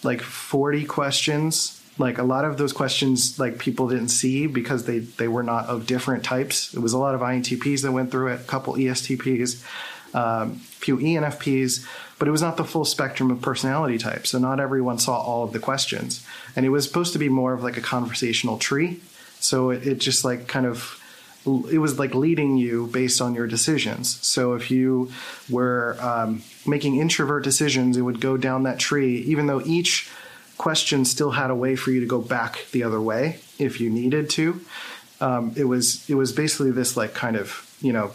like 0.03 0.21
40 0.21 0.85
questions. 0.85 1.75
Like 1.99 2.19
a 2.19 2.23
lot 2.23 2.45
of 2.45 2.59
those 2.59 2.73
questions 2.73 3.41
like 3.41 3.59
people 3.59 3.89
didn't 3.89 4.09
see 4.09 4.47
because 4.47 4.85
they 4.85 5.01
they 5.01 5.27
were 5.27 5.43
not 5.43 5.67
of 5.67 5.87
different 5.87 6.23
types. 6.23 6.73
It 6.75 6.81
was 6.81 6.93
a 6.93 6.99
lot 6.99 7.15
of 7.15 7.21
INTPs 7.23 7.83
that 7.83 7.93
went 7.93 8.13
through 8.13 8.29
it, 8.29 8.41
a 8.41 8.45
couple 8.45 8.75
ESTPs, 8.75 9.65
um, 10.15 10.57
few 10.57 10.97
ENFPs 10.97 11.87
but 12.19 12.27
it 12.27 12.31
was 12.31 12.43
not 12.43 12.57
the 12.57 12.65
full 12.65 12.85
spectrum 12.85 13.31
of 13.31 13.41
personality 13.41 13.97
types. 13.97 14.31
So 14.31 14.39
not 14.39 14.61
everyone 14.61 14.99
saw 14.99 15.21
all 15.21 15.45
of 15.45 15.53
the 15.53 15.59
questions. 15.59 16.25
And 16.57 16.67
it 16.67 16.71
was 16.71 16.85
supposed 16.85 17.13
to 17.13 17.19
be 17.19 17.29
more 17.29 17.53
of 17.53 17.63
like 17.63 17.77
a 17.77 17.81
conversational 17.81 18.59
tree. 18.59 19.01
So 19.41 19.71
it, 19.71 19.87
it 19.87 19.99
just 19.99 20.25
like 20.25 20.49
kind 20.49 20.67
of 20.67 21.01
it 21.47 21.79
was 21.79 21.99
like 21.99 22.15
leading 22.15 22.57
you 22.57 22.89
based 22.89 23.23
on 23.23 23.35
your 23.35 23.47
decisions. 23.47 24.19
So 24.27 24.55
if 24.55 24.71
you 24.71 25.11
were 25.49 25.97
um, 26.01 26.43
making 26.67 26.97
introvert 26.97 27.45
decisions, 27.45 27.97
it 27.97 28.03
would 28.03 28.21
go 28.21 28.37
down 28.37 28.65
that 28.65 28.79
tree, 28.79 29.19
even 29.21 29.47
though 29.47 29.63
each 29.63 30.11
question 30.59 31.05
still 31.05 31.31
had 31.31 31.51
a 31.51 31.55
way 31.55 31.77
for 31.77 31.91
you 31.91 32.01
to 32.01 32.07
go 32.07 32.21
back 32.21 32.67
the 32.73 32.83
other 32.83 33.01
way 33.01 33.39
if 33.59 33.81
you 33.81 33.89
needed 33.89 34.29
to. 34.31 34.61
Um, 35.21 35.53
it 35.57 35.65
was 35.65 36.09
it 36.11 36.15
was 36.15 36.33
basically 36.33 36.73
this 36.73 36.97
like 36.97 37.15
kind 37.15 37.37
of 37.37 37.65
you 37.81 37.93
know 37.93 38.13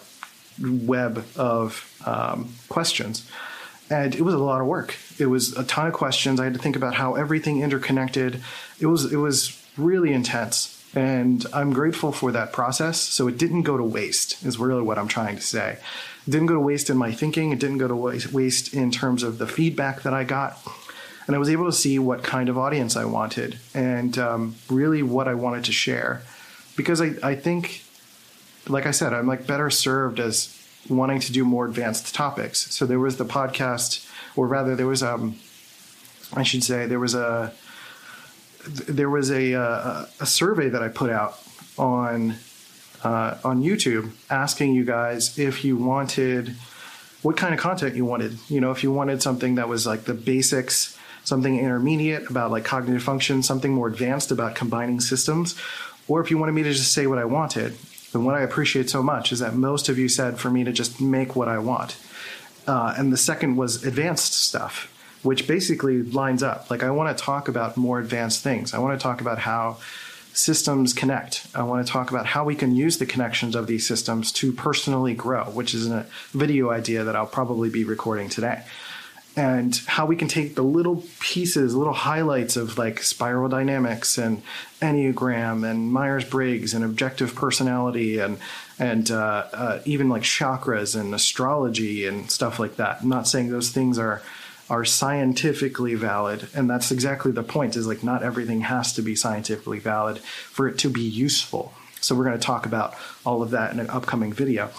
web 0.62 1.26
of 1.36 2.02
um, 2.06 2.54
questions 2.70 3.30
and 3.90 4.16
it 4.16 4.22
was 4.22 4.34
a 4.34 4.40
lot 4.40 4.62
of 4.62 4.68
work. 4.68 4.96
It 5.20 5.28
was 5.28 5.56
a 5.58 5.64
ton 5.64 5.88
of 5.88 5.94
questions. 5.94 6.40
I 6.40 6.46
had 6.46 6.54
to 6.54 6.60
think 6.60 6.76
about 6.76 6.96
how 6.96 7.16
everything 7.16 7.62
interconnected. 7.62 8.42
It 8.80 8.88
was 8.88 9.12
it 9.12 9.18
was 9.18 9.62
really 9.78 10.14
intense, 10.14 10.84
and 10.96 11.46
I'm 11.54 11.74
grateful 11.74 12.12
for 12.12 12.32
that 12.32 12.54
process. 12.54 13.00
So 13.00 13.28
it 13.28 13.38
didn't 13.38 13.64
go 13.64 13.78
to 13.78 13.84
waste. 13.84 14.44
Is 14.46 14.58
really 14.58 14.82
what 14.82 14.98
I'm 14.98 15.08
trying 15.08 15.36
to 15.36 15.42
say. 15.42 15.78
It 16.26 16.32
didn't 16.32 16.48
go 16.48 16.54
to 16.54 16.60
waste 16.60 16.90
in 16.90 16.98
my 16.98 17.12
thinking. 17.12 17.52
It 17.52 17.60
didn't 17.60 17.80
go 17.80 17.88
to 17.88 17.96
waste 17.96 18.74
in 18.74 18.92
terms 18.92 19.24
of 19.24 19.38
the 19.38 19.48
feedback 19.48 20.04
that 20.04 20.14
I 20.14 20.24
got. 20.24 20.58
And 21.26 21.36
I 21.36 21.40
was 21.40 21.50
able 21.50 21.66
to 21.66 21.72
see 21.72 22.00
what 22.00 22.22
kind 22.22 22.50
of 22.50 22.58
audience 22.58 22.98
I 22.98 23.06
wanted 23.06 23.58
and 23.74 24.18
um, 24.18 24.56
really 24.70 25.02
what 25.04 25.30
I 25.30 25.36
wanted 25.36 25.64
to 25.66 25.72
share. 25.72 26.22
Because 26.76 27.00
I, 27.00 27.14
I 27.24 27.36
think, 27.36 27.84
like 28.68 28.86
I 28.86 28.92
said, 28.92 29.14
I'm 29.14 29.28
like 29.28 29.48
better 29.48 29.70
served 29.70 30.20
as 30.20 30.60
wanting 30.90 31.20
to 31.20 31.32
do 31.32 31.46
more 31.46 31.66
advanced 31.66 32.14
topics. 32.14 32.72
So 32.74 32.86
there 32.86 33.00
was 33.00 33.18
the 33.18 33.26
podcast, 33.26 34.10
or 34.36 34.48
rather, 34.48 34.76
there 34.76 34.88
was 34.88 35.04
um, 35.04 35.38
I 36.34 36.44
should 36.44 36.64
say 36.64 36.86
there 36.86 37.00
was 37.00 37.16
a 37.16 37.54
there 38.68 39.10
was 39.10 39.32
a 39.32 39.54
a, 39.54 40.10
a 40.22 40.26
survey 40.26 40.70
that 40.70 40.82
I 40.82 40.90
put 40.90 41.10
out 41.10 41.40
on 41.78 42.36
uh, 43.04 43.38
on 43.44 43.62
YouTube 43.62 44.12
asking 44.30 44.74
you 44.74 44.86
guys 44.86 45.38
if 45.38 45.66
you 45.66 45.78
wanted 45.78 46.56
what 47.22 47.38
kind 47.38 47.54
of 47.54 47.60
content 47.60 47.96
you 47.96 48.06
wanted. 48.06 48.38
You 48.50 48.62
know, 48.62 48.72
if 48.72 48.84
you 48.84 48.92
wanted 48.92 49.22
something 49.22 49.56
that 49.56 49.70
was 49.70 49.86
like 49.86 50.04
the 50.04 50.14
basics, 50.14 50.98
something 51.24 51.58
intermediate 51.58 52.30
about 52.30 52.52
like 52.52 52.66
cognitive 52.66 53.04
function, 53.04 53.44
something 53.44 53.74
more 53.74 53.88
advanced 53.88 54.32
about 54.32 54.56
combining 54.56 55.00
systems, 55.00 55.60
or 56.08 56.22
if 56.22 56.32
you 56.32 56.38
wanted 56.38 56.54
me 56.54 56.64
to 56.64 56.74
just 56.74 56.92
say 56.92 57.08
what 57.08 57.18
I 57.18 57.26
wanted. 57.26 57.78
And 58.14 58.26
what 58.26 58.36
I 58.36 58.42
appreciate 58.42 58.90
so 58.90 59.02
much 59.02 59.32
is 59.32 59.40
that 59.40 59.56
most 59.56 59.90
of 59.90 59.98
you 59.98 60.08
said 60.08 60.40
for 60.40 60.50
me 60.50 60.64
to 60.64 60.72
just 60.72 61.02
make 61.02 61.36
what 61.36 61.48
I 61.48 61.58
want. 61.60 61.98
Uh, 62.68 62.94
and 62.98 63.12
the 63.12 63.18
second 63.18 63.56
was 63.56 63.84
advanced 63.84 64.34
stuff, 64.34 64.92
which 65.24 65.48
basically 65.48 66.04
lines 66.04 66.44
up. 66.44 66.70
Like, 66.70 66.84
I 66.84 66.92
want 66.92 67.16
to 67.16 67.24
talk 67.24 67.48
about 67.48 67.76
more 67.76 68.00
advanced 68.00 68.44
things. 68.44 68.74
I 68.74 68.80
want 68.80 68.98
to 68.98 69.04
talk 69.04 69.22
about 69.22 69.40
how 69.40 69.78
systems 70.34 70.94
connect. 70.94 71.46
I 71.54 71.64
want 71.64 71.86
to 71.86 71.92
talk 71.92 72.10
about 72.10 72.26
how 72.26 72.44
we 72.44 72.56
can 72.56 72.76
use 72.76 72.98
the 72.98 73.06
connections 73.06 73.56
of 73.56 73.68
these 73.68 73.86
systems 73.86 74.32
to 74.34 74.52
personally 74.52 75.14
grow, 75.14 75.44
which 75.46 75.74
is 75.74 75.88
a 75.90 76.06
video 76.32 76.72
idea 76.72 77.04
that 77.04 77.16
I'll 77.16 77.28
probably 77.28 77.70
be 77.70 77.84
recording 77.84 78.30
today 78.30 78.64
and 79.36 79.76
how 79.88 80.06
we 80.06 80.16
can 80.16 80.28
take 80.28 80.56
the 80.56 80.64
little 80.64 81.04
pieces, 81.20 81.76
little 81.76 81.94
highlights 81.94 82.56
of 82.56 82.78
like 82.78 83.02
spiral 83.02 83.50
dynamics 83.50 84.18
and 84.18 84.44
Enneagram 84.80 85.68
and 85.70 85.92
Myers 85.92 86.24
Briggs 86.24 86.74
and 86.74 86.86
objective 86.86 87.34
personality 87.34 88.20
and 88.20 88.38
and 88.78 89.10
uh, 89.12 89.48
uh, 89.54 89.82
even 89.86 90.10
like 90.10 90.24
chakras 90.24 91.00
and 91.00 91.14
astrology 91.16 92.06
and 92.06 92.30
stuff 92.30 92.60
like 92.60 92.76
that. 92.76 93.02
I'm 93.02 93.10
not 93.10 93.28
saying 93.28 93.50
those 93.50 93.72
things 93.72 93.98
are 93.98 94.22
are 94.70 94.86
scientifically 94.86 95.96
valid, 95.96 96.48
and 96.54 96.70
that's 96.70 96.92
exactly 96.92 97.32
the 97.32 97.44
point. 97.44 97.76
Is 97.76 97.88
like 97.88 98.04
not 98.04 98.24
everything 98.24 98.62
has 98.62 98.94
to 98.94 99.02
be 99.02 99.16
scientifically 99.16 99.80
valid 99.80 100.20
for 100.20 100.68
it 100.68 100.78
to 100.80 100.90
be 100.90 101.02
useful. 101.02 101.74
So 102.02 102.16
we're 102.16 102.26
going 102.26 102.38
to 102.38 102.46
talk 102.46 102.66
about 102.66 102.96
all 103.26 103.42
of 103.42 103.52
that 103.52 103.72
in 103.72 103.80
an 103.80 103.90
upcoming 103.90 104.34
video. 104.34 104.70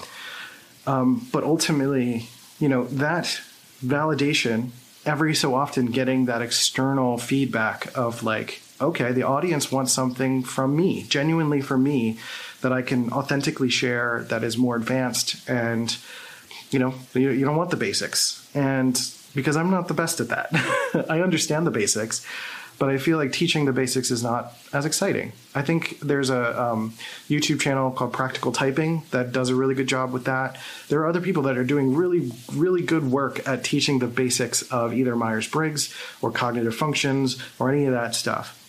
Um, 0.86 1.26
but 1.32 1.42
ultimately, 1.42 2.28
you 2.60 2.68
know 2.68 2.84
that 2.84 3.40
validation 3.84 4.70
every 5.04 5.34
so 5.34 5.54
often 5.54 5.86
getting 5.86 6.24
that 6.26 6.42
external 6.42 7.18
feedback 7.18 7.96
of 7.96 8.22
like 8.22 8.60
okay 8.80 9.12
the 9.12 9.22
audience 9.22 9.70
wants 9.70 9.92
something 9.92 10.42
from 10.42 10.74
me 10.74 11.02
genuinely 11.04 11.60
from 11.60 11.82
me 11.82 12.18
that 12.62 12.72
i 12.72 12.82
can 12.82 13.12
authentically 13.12 13.68
share 13.68 14.24
that 14.28 14.42
is 14.42 14.56
more 14.56 14.76
advanced 14.76 15.48
and 15.48 15.98
you 16.70 16.78
know 16.78 16.94
you, 17.14 17.30
you 17.30 17.44
don't 17.44 17.56
want 17.56 17.70
the 17.70 17.76
basics. 17.76 18.48
And 18.54 19.00
because 19.34 19.56
i'm 19.56 19.70
not 19.70 19.88
the 19.88 19.94
best 19.94 20.20
at 20.20 20.28
that 20.28 20.48
i 21.10 21.20
understand 21.20 21.66
the 21.66 21.70
basics 21.70 22.26
but 22.78 22.88
I 22.88 22.98
feel 22.98 23.18
like 23.18 23.32
teaching 23.32 23.64
the 23.64 23.72
basics 23.72 24.10
is 24.10 24.22
not 24.22 24.52
as 24.72 24.84
exciting. 24.84 25.32
I 25.54 25.62
think 25.62 26.00
there's 26.00 26.30
a 26.30 26.60
um, 26.60 26.94
YouTube 27.28 27.60
channel 27.60 27.90
called 27.90 28.12
Practical 28.12 28.52
Typing 28.52 29.04
that 29.10 29.32
does 29.32 29.48
a 29.48 29.54
really 29.54 29.74
good 29.74 29.86
job 29.86 30.12
with 30.12 30.24
that. 30.24 30.58
There 30.88 31.00
are 31.00 31.06
other 31.06 31.20
people 31.20 31.44
that 31.44 31.56
are 31.56 31.64
doing 31.64 31.94
really, 31.94 32.32
really 32.52 32.82
good 32.82 33.10
work 33.10 33.46
at 33.48 33.64
teaching 33.64 34.00
the 34.00 34.06
basics 34.06 34.62
of 34.62 34.92
either 34.92 35.14
Myers 35.14 35.48
Briggs 35.48 35.94
or 36.20 36.30
cognitive 36.30 36.74
functions 36.74 37.40
or 37.58 37.70
any 37.70 37.86
of 37.86 37.92
that 37.92 38.14
stuff. 38.14 38.60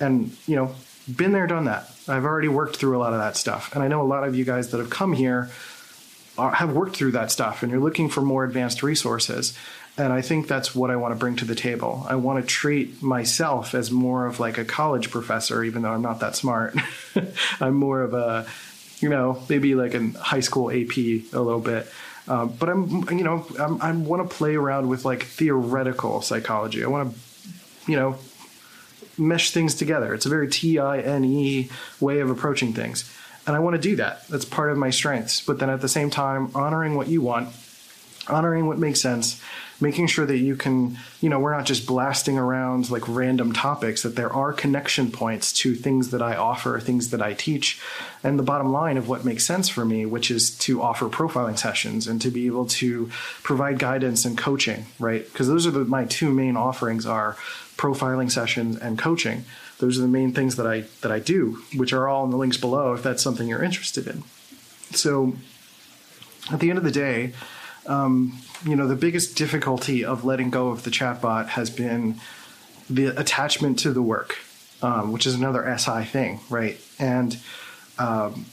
And, 0.00 0.36
you 0.46 0.56
know, 0.56 0.74
been 1.14 1.32
there, 1.32 1.46
done 1.46 1.66
that. 1.66 1.90
I've 2.08 2.24
already 2.24 2.48
worked 2.48 2.76
through 2.76 2.96
a 2.96 3.00
lot 3.00 3.12
of 3.12 3.20
that 3.20 3.36
stuff. 3.36 3.74
And 3.74 3.82
I 3.82 3.88
know 3.88 4.02
a 4.02 4.04
lot 4.04 4.24
of 4.24 4.34
you 4.34 4.44
guys 4.44 4.70
that 4.70 4.78
have 4.78 4.90
come 4.90 5.12
here 5.12 5.50
are, 6.36 6.52
have 6.52 6.72
worked 6.72 6.96
through 6.96 7.12
that 7.12 7.30
stuff 7.30 7.62
and 7.62 7.70
you're 7.70 7.80
looking 7.80 8.08
for 8.08 8.20
more 8.20 8.44
advanced 8.44 8.82
resources. 8.82 9.56
And 9.98 10.12
I 10.12 10.20
think 10.20 10.46
that's 10.46 10.74
what 10.74 10.90
I 10.90 10.96
want 10.96 11.12
to 11.12 11.18
bring 11.18 11.36
to 11.36 11.46
the 11.46 11.54
table. 11.54 12.04
I 12.08 12.16
want 12.16 12.42
to 12.42 12.46
treat 12.46 13.02
myself 13.02 13.74
as 13.74 13.90
more 13.90 14.26
of 14.26 14.38
like 14.38 14.58
a 14.58 14.64
college 14.64 15.10
professor, 15.10 15.64
even 15.64 15.82
though 15.82 15.92
I'm 15.92 16.02
not 16.02 16.20
that 16.20 16.36
smart. 16.36 16.76
I'm 17.60 17.74
more 17.74 18.02
of 18.02 18.12
a, 18.12 18.46
you 18.98 19.08
know, 19.08 19.42
maybe 19.48 19.74
like 19.74 19.94
a 19.94 20.08
high 20.18 20.40
school 20.40 20.70
AP 20.70 20.96
a 20.98 21.40
little 21.40 21.60
bit. 21.60 21.90
Um, 22.28 22.48
but 22.58 22.68
I'm, 22.68 23.08
you 23.10 23.24
know, 23.24 23.46
I'm, 23.58 23.80
I 23.80 23.92
want 23.92 24.28
to 24.28 24.36
play 24.36 24.54
around 24.54 24.88
with 24.88 25.04
like 25.04 25.22
theoretical 25.22 26.20
psychology. 26.20 26.84
I 26.84 26.88
want 26.88 27.14
to, 27.14 27.90
you 27.90 27.96
know, 27.96 28.16
mesh 29.16 29.52
things 29.52 29.74
together. 29.74 30.12
It's 30.12 30.26
a 30.26 30.28
very 30.28 30.48
T 30.48 30.78
I 30.78 30.98
N 30.98 31.24
E 31.24 31.70
way 32.00 32.20
of 32.20 32.28
approaching 32.28 32.74
things. 32.74 33.10
And 33.46 33.54
I 33.54 33.60
want 33.60 33.76
to 33.76 33.80
do 33.80 33.96
that. 33.96 34.26
That's 34.28 34.44
part 34.44 34.72
of 34.72 34.76
my 34.76 34.90
strengths. 34.90 35.40
But 35.40 35.58
then 35.58 35.70
at 35.70 35.80
the 35.80 35.88
same 35.88 36.10
time, 36.10 36.50
honoring 36.54 36.96
what 36.96 37.06
you 37.06 37.22
want, 37.22 37.48
honoring 38.28 38.66
what 38.66 38.78
makes 38.78 39.00
sense, 39.00 39.40
making 39.80 40.06
sure 40.06 40.24
that 40.24 40.38
you 40.38 40.56
can, 40.56 40.98
you 41.20 41.28
know, 41.28 41.38
we're 41.38 41.54
not 41.54 41.66
just 41.66 41.86
blasting 41.86 42.38
around 42.38 42.90
like 42.90 43.06
random 43.08 43.52
topics, 43.52 44.02
that 44.02 44.16
there 44.16 44.32
are 44.32 44.52
connection 44.52 45.10
points 45.10 45.52
to 45.52 45.74
things 45.74 46.10
that 46.10 46.22
I 46.22 46.36
offer, 46.36 46.80
things 46.80 47.10
that 47.10 47.20
I 47.20 47.34
teach. 47.34 47.80
And 48.22 48.38
the 48.38 48.42
bottom 48.42 48.72
line 48.72 48.96
of 48.96 49.08
what 49.08 49.24
makes 49.24 49.44
sense 49.44 49.68
for 49.68 49.84
me, 49.84 50.06
which 50.06 50.30
is 50.30 50.56
to 50.58 50.82
offer 50.82 51.06
profiling 51.06 51.58
sessions 51.58 52.06
and 52.06 52.20
to 52.22 52.30
be 52.30 52.46
able 52.46 52.66
to 52.66 53.10
provide 53.42 53.78
guidance 53.78 54.24
and 54.24 54.36
coaching, 54.36 54.86
right? 54.98 55.24
Because 55.24 55.48
those 55.48 55.66
are 55.66 55.70
the, 55.70 55.84
my 55.84 56.04
two 56.04 56.30
main 56.30 56.56
offerings 56.56 57.04
are 57.04 57.36
profiling 57.76 58.30
sessions 58.30 58.78
and 58.78 58.98
coaching. 58.98 59.44
Those 59.78 59.98
are 59.98 60.02
the 60.02 60.08
main 60.08 60.32
things 60.32 60.56
that 60.56 60.66
I 60.66 60.84
that 61.02 61.12
I 61.12 61.18
do, 61.18 61.62
which 61.74 61.92
are 61.92 62.08
all 62.08 62.24
in 62.24 62.30
the 62.30 62.38
links 62.38 62.56
below 62.56 62.94
if 62.94 63.02
that's 63.02 63.22
something 63.22 63.46
you're 63.46 63.62
interested 63.62 64.06
in. 64.06 64.24
So 64.92 65.34
at 66.50 66.60
the 66.60 66.70
end 66.70 66.78
of 66.78 66.84
the 66.84 66.90
day, 66.90 67.32
um, 67.86 68.40
you 68.64 68.76
know, 68.76 68.86
the 68.86 68.96
biggest 68.96 69.36
difficulty 69.36 70.04
of 70.04 70.24
letting 70.24 70.50
go 70.50 70.68
of 70.68 70.84
the 70.84 70.90
chatbot 70.90 71.48
has 71.48 71.70
been 71.70 72.20
the 72.88 73.06
attachment 73.06 73.78
to 73.80 73.92
the 73.92 74.02
work, 74.02 74.38
um, 74.82 75.12
which 75.12 75.26
is 75.26 75.34
another 75.34 75.76
SI 75.78 76.04
thing, 76.04 76.40
right? 76.48 76.80
And 76.98 77.38
um, 77.98 78.46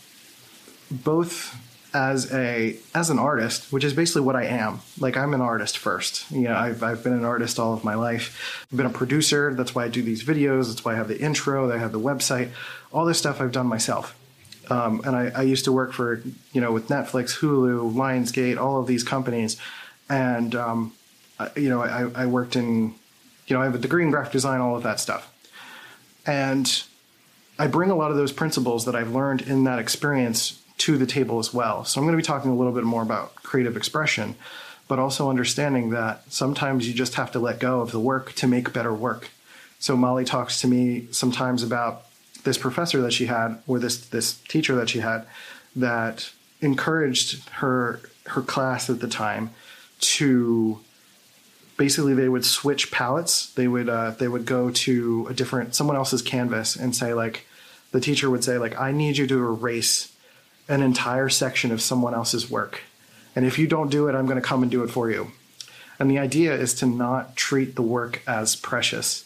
both 0.90 1.56
as 1.94 2.34
a 2.34 2.76
as 2.96 3.10
an 3.10 3.20
artist, 3.20 3.72
which 3.72 3.84
is 3.84 3.94
basically 3.94 4.22
what 4.22 4.36
I 4.36 4.46
am. 4.46 4.82
Like 5.00 5.16
I'm 5.16 5.34
an 5.34 5.42
artist 5.42 5.78
first. 5.78 6.30
You 6.32 6.42
know, 6.42 6.56
I've 6.56 6.82
I've 6.82 7.04
been 7.04 7.14
an 7.14 7.26
artist 7.26 7.60
all 7.60 7.74
of 7.74 7.84
my 7.84 7.94
life. 7.94 8.66
I've 8.72 8.78
been 8.78 8.86
a 8.86 8.92
producer. 8.92 9.54
That's 9.54 9.76
why 9.76 9.86
I 9.86 9.90
do 9.90 10.02
these 10.02 10.24
videos. 10.24 10.70
That's 10.70 10.84
why 10.84 10.94
I 10.94 10.96
have 10.96 11.08
the 11.08 11.20
intro. 11.20 11.72
I 11.72 11.78
have 11.78 11.92
the 11.92 12.00
website. 12.00 12.50
All 12.92 13.06
this 13.06 13.20
stuff 13.20 13.40
I've 13.40 13.52
done 13.52 13.68
myself. 13.68 14.16
Um, 14.70 15.02
and 15.06 15.16
I, 15.16 15.32
I, 15.36 15.42
used 15.42 15.66
to 15.66 15.72
work 15.72 15.92
for, 15.92 16.22
you 16.54 16.62
know, 16.62 16.72
with 16.72 16.88
Netflix, 16.88 17.38
Hulu, 17.40 17.94
Lionsgate, 17.94 18.58
all 18.58 18.80
of 18.80 18.88
these 18.88 19.04
companies. 19.04 19.58
And, 20.10 20.56
um, 20.56 20.94
I, 21.40 21.50
you 21.58 21.70
know, 21.70 21.82
I, 21.82 22.24
I 22.24 22.26
worked 22.28 22.56
in, 22.56 22.96
you 23.48 23.56
know, 23.56 23.62
I 23.62 23.66
have 23.66 23.76
a 23.76 23.80
degree 23.80 24.04
in 24.04 24.12
graphic 24.12 24.32
design, 24.32 24.62
all 24.62 24.78
of 24.78 24.84
that 24.84 25.00
stuff. 25.00 25.32
And 26.26 26.84
I 27.60 27.68
bring 27.68 27.90
a 27.90 27.96
lot 27.96 28.12
of 28.12 28.18
those 28.18 28.32
principles 28.32 28.86
that 28.86 28.96
I've 28.96 29.12
learned 29.12 29.42
in 29.42 29.66
that 29.66 29.80
experience 29.80 30.62
to 30.80 30.98
the 30.98 31.06
table 31.06 31.40
as 31.40 31.54
well. 31.54 31.86
So 31.86 32.00
I'm 32.00 32.06
going 32.06 32.18
to 32.18 32.22
be 32.22 32.26
talking 32.26 32.52
a 32.52 32.56
little 32.56 32.74
bit 32.74 32.84
more 32.84 33.04
about 33.04 33.36
creative 33.36 33.78
expression, 33.78 34.36
but 34.88 35.00
also 35.00 35.30
understanding 35.30 35.92
that 35.92 36.24
sometimes 36.32 36.88
you 36.88 36.94
just 36.94 37.16
have 37.16 37.32
to 37.34 37.40
let 37.40 37.60
go 37.60 37.82
of 37.82 37.92
the 37.92 38.00
work 38.00 38.34
to 38.34 38.48
make 38.48 38.74
better 38.74 38.94
work. 38.94 39.30
So 39.80 39.96
Molly 39.96 40.26
talks 40.26 40.62
to 40.62 40.68
me 40.68 41.08
sometimes 41.12 41.62
about 41.62 42.06
this 42.44 42.58
professor 42.58 43.02
that 43.02 43.14
she 43.14 43.26
had, 43.26 43.62
or 43.68 43.80
this 43.80 43.98
this 43.98 44.36
teacher 44.48 44.76
that 44.76 44.90
she 44.90 45.00
had, 45.00 45.26
that 45.76 46.32
encouraged 46.62 47.50
her 47.50 48.02
her 48.28 48.42
class 48.42 48.90
at 48.90 49.00
the 49.00 49.08
time 49.08 49.52
to 50.00 50.80
basically 51.78 52.14
they 52.14 52.30
would 52.30 52.46
switch 52.46 52.92
palettes. 52.92 53.52
They 53.54 53.68
would 53.68 53.90
uh, 53.90 54.12
they 54.12 54.28
would 54.28 54.46
go 54.46 54.70
to 54.70 55.28
a 55.30 55.34
different 55.34 55.76
someone 55.76 55.96
else's 55.96 56.22
canvas 56.22 56.76
and 56.76 56.96
say 56.96 57.14
like 57.14 57.48
the 57.92 58.00
teacher 58.00 58.30
would 58.30 58.44
say 58.44 58.58
like 58.58 58.80
I 58.80 58.92
need 58.92 59.18
you 59.18 59.28
to 59.28 59.38
erase 59.38 60.14
an 60.68 60.82
entire 60.82 61.30
section 61.30 61.72
of 61.72 61.82
someone 61.82 62.14
else's 62.14 62.50
work. 62.50 62.82
And 63.36 63.46
if 63.46 63.58
you 63.58 63.68
don't 63.68 63.90
do 63.90 64.08
it, 64.08 64.16
I'm 64.16 64.26
going 64.26 64.42
to 64.42 64.48
come 64.48 64.62
and 64.62 64.72
do 64.72 64.84
it 64.84 64.90
for 64.90 65.10
you. 65.10 65.32
And 66.00 66.10
the 66.10 66.20
idea 66.20 66.54
is 66.54 66.74
to 66.76 66.86
not 66.86 67.36
treat 67.36 67.76
the 67.76 67.82
work 67.82 68.22
as 68.28 68.56
precious. 68.56 69.26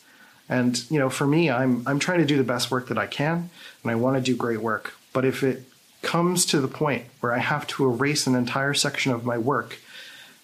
And 0.50 0.82
you 0.90 1.00
know, 1.00 1.10
for 1.10 1.28
me, 1.28 1.50
I'm 1.50 1.84
I'm 1.86 2.00
trying 2.00 2.20
to 2.20 2.26
do 2.26 2.38
the 2.38 2.44
best 2.44 2.72
work 2.72 2.88
that 2.88 2.98
I 2.98 3.08
can, 3.08 3.50
and 3.84 3.92
I 3.92 3.96
want 3.96 4.16
to 4.16 4.22
do 4.22 4.36
great 4.36 4.62
work. 4.62 4.94
But 5.14 5.26
if 5.26 5.44
it 5.44 5.64
comes 6.02 6.46
to 6.48 6.62
the 6.62 6.68
point 6.68 7.06
where 7.20 7.34
I 7.34 7.40
have 7.40 7.68
to 7.68 7.90
erase 7.90 8.28
an 8.28 8.36
entire 8.36 8.74
section 8.74 9.12
of 9.12 9.26
my 9.26 9.38
work, 9.38 9.78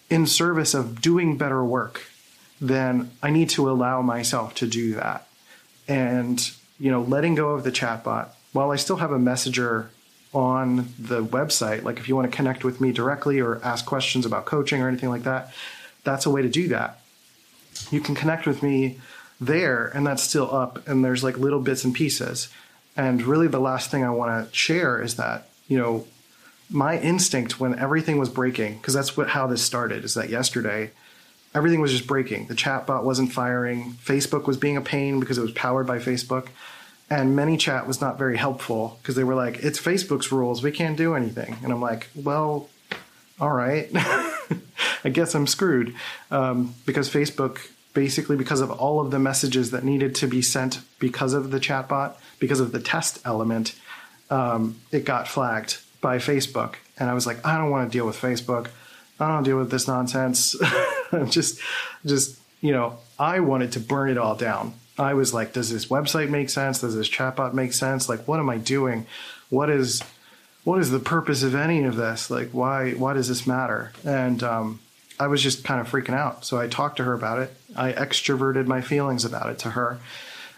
in 0.10 0.28
service 0.28 0.74
of 0.74 1.02
doing 1.02 1.38
better 1.38 1.64
work, 1.64 2.08
then 2.60 3.12
I 3.22 3.30
need 3.30 3.50
to 3.52 3.70
allow 3.70 4.02
myself 4.02 4.56
to 4.56 4.68
do 4.68 4.94
that. 4.96 5.28
And, 5.88 6.52
you 6.80 6.92
know, 6.92 7.02
letting 7.02 7.36
go 7.36 7.50
of 7.50 7.64
the 7.64 7.72
chatbot, 7.72 8.30
while 8.52 8.72
I 8.72 8.76
still 8.78 8.98
have 8.98 9.12
a 9.12 9.20
messenger 9.20 9.90
on 10.34 10.94
the 10.98 11.24
website, 11.24 11.84
like 11.84 11.98
if 11.98 12.08
you 12.08 12.16
want 12.16 12.32
to 12.32 12.36
connect 12.36 12.64
with 12.64 12.80
me 12.80 12.92
directly 12.92 13.40
or 13.40 13.60
ask 13.64 13.86
questions 13.86 14.26
about 14.26 14.46
coaching 14.46 14.82
or 14.82 14.88
anything 14.88 15.10
like 15.10 15.24
that, 15.24 15.54
that's 16.04 16.26
a 16.26 16.30
way 16.30 16.42
to 16.42 16.50
do 16.50 16.68
that. 16.70 17.00
You 17.92 18.00
can 18.00 18.16
connect 18.16 18.46
with 18.46 18.64
me 18.64 19.00
there, 19.40 19.88
and 19.94 20.06
that's 20.06 20.24
still 20.24 20.54
up, 20.54 20.88
and 20.88 21.04
there's 21.04 21.24
like 21.24 21.38
little 21.38 21.60
bits 21.60 21.84
and 21.84 21.94
pieces. 21.94 22.50
And 22.96 23.22
really, 23.24 23.48
the 23.48 23.60
last 23.60 23.90
thing 23.92 24.04
I 24.04 24.12
want 24.12 24.48
to 24.50 24.56
share 24.56 25.02
is 25.02 25.16
that, 25.16 25.50
you 25.68 25.78
know, 25.78 26.06
my 26.70 27.00
instinct 27.00 27.60
when 27.60 27.78
everything 27.78 28.18
was 28.20 28.30
breaking, 28.30 28.78
because 28.78 28.94
that's 28.94 29.18
what 29.18 29.30
how 29.30 29.48
this 29.48 29.64
started, 29.64 30.04
is 30.04 30.14
that 30.14 30.30
yesterday 30.30 30.92
everything 31.56 31.82
was 31.82 31.92
just 31.92 32.08
breaking. 32.08 32.48
The 32.48 32.56
chatbot 32.56 33.04
wasn't 33.04 33.32
firing. 33.32 33.94
Facebook 34.04 34.48
was 34.48 34.58
being 34.58 34.78
a 34.78 34.82
pain 34.82 35.20
because 35.20 35.38
it 35.38 35.42
was 35.42 35.52
powered 35.52 35.88
by 35.88 36.00
Facebook. 36.00 36.48
And 37.10 37.38
ManyChat 37.38 37.86
was 37.86 38.02
not 38.02 38.18
very 38.18 38.38
helpful 38.38 38.98
because 39.02 39.16
they 39.16 39.24
were 39.24 39.36
like, 39.36 39.58
it's 39.64 39.80
Facebook's 39.80 40.32
rules. 40.32 40.64
We 40.64 40.72
can't 40.72 40.98
do 40.98 41.14
anything. 41.14 41.58
And 41.64 41.72
I'm 41.72 41.82
like, 41.82 42.10
well, 42.16 42.70
all 43.40 43.52
right. 43.52 43.90
I 45.04 45.10
guess 45.10 45.36
I'm 45.36 45.48
screwed 45.48 45.96
um, 46.32 46.74
because 46.86 47.10
Facebook, 47.10 47.60
basically, 47.94 48.36
because 48.36 48.62
of 48.62 48.72
all 48.72 49.00
of 49.00 49.12
the 49.12 49.20
messages 49.20 49.72
that 49.72 49.84
needed 49.84 50.16
to 50.16 50.28
be 50.28 50.42
sent 50.42 50.82
because 51.00 51.34
of 51.34 51.52
the 51.52 51.60
chatbot, 51.60 52.16
because 52.40 52.60
of 52.60 52.72
the 52.72 52.80
test 52.80 53.20
element, 53.26 53.76
um, 54.30 54.80
it 54.92 55.06
got 55.06 55.28
flagged 55.28 55.78
by 56.02 56.18
Facebook. 56.18 56.76
And 56.98 57.10
I 57.10 57.14
was 57.14 57.26
like, 57.26 57.46
I 57.46 57.58
don't 57.58 57.70
want 57.70 57.92
to 57.92 57.98
deal 57.98 58.06
with 58.06 58.20
Facebook. 58.20 58.68
I 59.20 59.28
don't 59.28 59.44
deal 59.44 59.58
with 59.58 59.72
this 59.72 59.88
nonsense. 59.88 60.56
just, 61.30 61.60
just, 62.06 62.40
you 62.62 62.72
know, 62.72 62.98
I 63.20 63.40
wanted 63.40 63.72
to 63.74 63.80
burn 63.80 64.10
it 64.10 64.18
all 64.18 64.36
down. 64.36 64.74
I 64.98 65.14
was 65.14 65.34
like, 65.34 65.54
does 65.54 65.72
this 65.72 65.88
website 65.88 66.30
make 66.30 66.50
sense? 66.50 66.82
Does 66.82 66.96
this 66.96 67.10
chatbot 67.10 67.54
make 67.54 67.74
sense? 67.74 68.10
Like, 68.10 68.28
what 68.28 68.40
am 68.40 68.50
I 68.50 68.58
doing? 68.58 69.06
What 69.50 69.70
is, 69.70 70.04
what 70.64 70.80
is 70.80 70.92
the 70.92 71.00
purpose 71.00 71.44
of 71.44 71.56
any 71.56 71.84
of 71.84 71.96
this? 71.96 72.30
Like, 72.30 72.50
why, 72.52 72.92
why 72.92 73.14
does 73.14 73.28
this 73.28 73.48
matter? 73.48 73.92
And 74.04 74.44
um, 74.44 74.80
I 75.24 75.28
was 75.28 75.42
just 75.42 75.64
kind 75.64 75.80
of 75.80 75.90
freaking 75.90 76.14
out. 76.14 76.44
So 76.44 76.60
I 76.60 76.68
talked 76.68 76.98
to 76.98 77.06
her 77.06 77.14
about 77.14 77.40
it. 77.40 77.56
I 77.78 77.94
extroverted 77.94 78.68
my 78.68 78.82
feelings 78.82 79.24
about 79.24 79.50
it 79.50 79.58
to 79.60 79.70
her. 79.70 80.00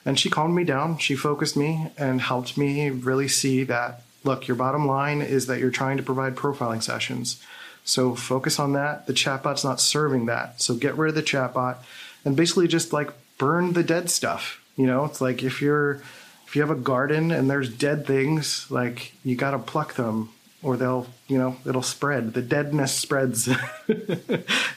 And 0.04 0.20
she 0.20 0.30
calmed 0.30 0.56
me 0.56 0.64
down. 0.64 0.98
She 0.98 1.16
focused 1.16 1.56
me 1.56 1.92
and 2.00 2.20
helped 2.20 2.58
me 2.58 2.90
really 2.90 3.28
see 3.28 3.64
that 3.66 4.02
look, 4.24 4.48
your 4.48 4.58
bottom 4.58 4.88
line 4.88 5.22
is 5.22 5.46
that 5.46 5.60
you're 5.60 5.70
trying 5.70 5.98
to 5.98 6.04
provide 6.04 6.36
profiling 6.36 6.82
sessions. 6.82 7.40
So 7.84 8.16
focus 8.16 8.60
on 8.60 8.74
that. 8.74 9.06
The 9.06 9.14
chatbot's 9.14 9.64
not 9.64 9.80
serving 9.80 10.26
that. 10.26 10.60
So 10.60 10.74
get 10.74 10.98
rid 10.98 11.10
of 11.10 11.16
the 11.16 11.22
chatbot 11.22 11.78
and 12.26 12.36
basically 12.36 12.68
just 12.68 12.92
like 12.92 13.12
burn 13.38 13.74
the 13.74 13.84
dead 13.84 14.10
stuff. 14.10 14.64
You 14.76 14.88
know, 14.88 15.06
it's 15.06 15.22
like 15.22 15.44
if 15.44 15.62
you're 15.62 16.02
if 16.48 16.56
you 16.56 16.64
have 16.64 16.72
a 16.72 16.76
garden 16.76 17.30
and 17.30 17.50
there's 17.50 17.70
dead 17.70 18.08
things, 18.08 18.70
like 18.72 19.14
you 19.24 19.36
got 19.36 19.52
to 19.52 19.60
pluck 19.60 19.94
them 19.94 20.30
or 20.66 20.78
they'll, 20.78 21.06
you 21.28 21.38
know, 21.38 21.56
it'll 21.64 21.84
spread. 21.84 22.34
The 22.34 22.42
deadness 22.42 22.92
spreads 22.92 23.48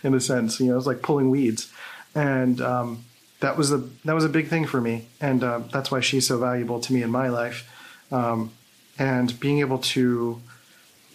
in 0.02 0.14
a 0.14 0.20
sense, 0.20 0.60
you 0.60 0.66
know, 0.66 0.76
it's 0.76 0.86
like 0.86 1.00
pulling 1.00 1.30
weeds. 1.30 1.72
And 2.14 2.60
um, 2.60 3.04
that 3.40 3.56
was 3.56 3.72
a 3.72 3.78
that 4.04 4.14
was 4.14 4.24
a 4.24 4.28
big 4.28 4.48
thing 4.48 4.66
for 4.66 4.80
me, 4.80 5.06
and 5.20 5.42
uh, 5.42 5.60
that's 5.72 5.90
why 5.90 6.00
she's 6.00 6.26
so 6.26 6.38
valuable 6.38 6.78
to 6.80 6.92
me 6.92 7.02
in 7.02 7.10
my 7.10 7.28
life. 7.28 7.70
Um, 8.12 8.52
and 8.98 9.38
being 9.40 9.60
able 9.60 9.78
to 9.78 10.42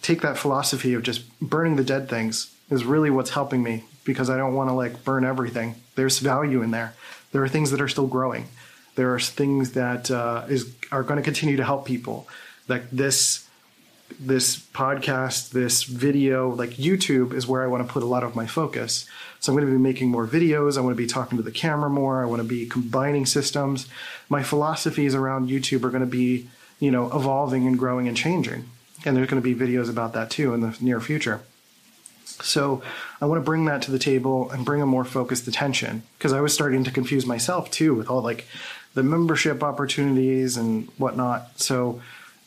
take 0.02 0.22
that 0.22 0.38
philosophy 0.38 0.94
of 0.94 1.02
just 1.02 1.22
burning 1.38 1.76
the 1.76 1.84
dead 1.84 2.08
things 2.08 2.52
is 2.70 2.84
really 2.84 3.10
what's 3.10 3.30
helping 3.30 3.62
me 3.62 3.84
because 4.04 4.28
I 4.28 4.36
don't 4.36 4.54
want 4.54 4.70
to 4.70 4.74
like 4.74 5.04
burn 5.04 5.24
everything. 5.24 5.76
There's 5.94 6.18
value 6.18 6.62
in 6.62 6.72
there. 6.72 6.94
There 7.32 7.42
are 7.44 7.48
things 7.48 7.70
that 7.70 7.80
are 7.80 7.88
still 7.88 8.06
growing. 8.06 8.48
There 8.96 9.14
are 9.14 9.20
things 9.20 9.72
that 9.72 10.10
uh, 10.10 10.46
is 10.48 10.74
are 10.90 11.04
going 11.04 11.18
to 11.18 11.22
continue 11.22 11.56
to 11.58 11.64
help 11.64 11.84
people. 11.84 12.26
Like 12.66 12.90
this 12.90 13.43
this 14.20 14.56
podcast, 14.56 15.50
this 15.50 15.82
video, 15.82 16.50
like 16.54 16.70
YouTube 16.70 17.32
is 17.32 17.46
where 17.46 17.62
I 17.62 17.66
want 17.66 17.86
to 17.86 17.92
put 17.92 18.02
a 18.02 18.06
lot 18.06 18.22
of 18.22 18.36
my 18.36 18.46
focus. 18.46 19.06
So 19.40 19.52
I'm 19.52 19.56
going 19.56 19.66
to 19.66 19.72
be 19.72 19.82
making 19.82 20.10
more 20.10 20.26
videos. 20.26 20.78
I 20.78 20.80
want 20.80 20.96
to 20.96 21.02
be 21.02 21.06
talking 21.06 21.36
to 21.36 21.42
the 21.42 21.50
camera 21.50 21.90
more. 21.90 22.22
I 22.22 22.26
want 22.26 22.40
to 22.40 22.48
be 22.48 22.66
combining 22.66 23.26
systems. 23.26 23.88
My 24.28 24.42
philosophies 24.42 25.14
around 25.14 25.48
YouTube 25.48 25.84
are 25.84 25.90
going 25.90 26.00
to 26.00 26.06
be 26.06 26.48
you 26.80 26.90
know, 26.90 27.06
evolving 27.06 27.66
and 27.66 27.78
growing 27.78 28.08
and 28.08 28.16
changing. 28.16 28.68
And 29.04 29.16
there's 29.16 29.28
going 29.28 29.42
to 29.42 29.54
be 29.54 29.54
videos 29.54 29.88
about 29.88 30.12
that 30.14 30.30
too 30.30 30.54
in 30.54 30.60
the 30.60 30.76
near 30.80 31.00
future. 31.00 31.40
So 32.24 32.82
I 33.20 33.26
want 33.26 33.40
to 33.40 33.44
bring 33.44 33.64
that 33.66 33.82
to 33.82 33.90
the 33.90 33.98
table 33.98 34.50
and 34.50 34.64
bring 34.64 34.82
a 34.82 34.86
more 34.86 35.04
focused 35.04 35.46
attention 35.46 36.02
because 36.18 36.32
I 36.32 36.40
was 36.40 36.52
starting 36.52 36.84
to 36.84 36.90
confuse 36.90 37.26
myself 37.26 37.70
too 37.70 37.94
with 37.94 38.10
all 38.10 38.22
like 38.22 38.46
the 38.94 39.02
membership 39.02 39.62
opportunities 39.62 40.56
and 40.56 40.88
whatnot. 40.98 41.58
So, 41.60 42.00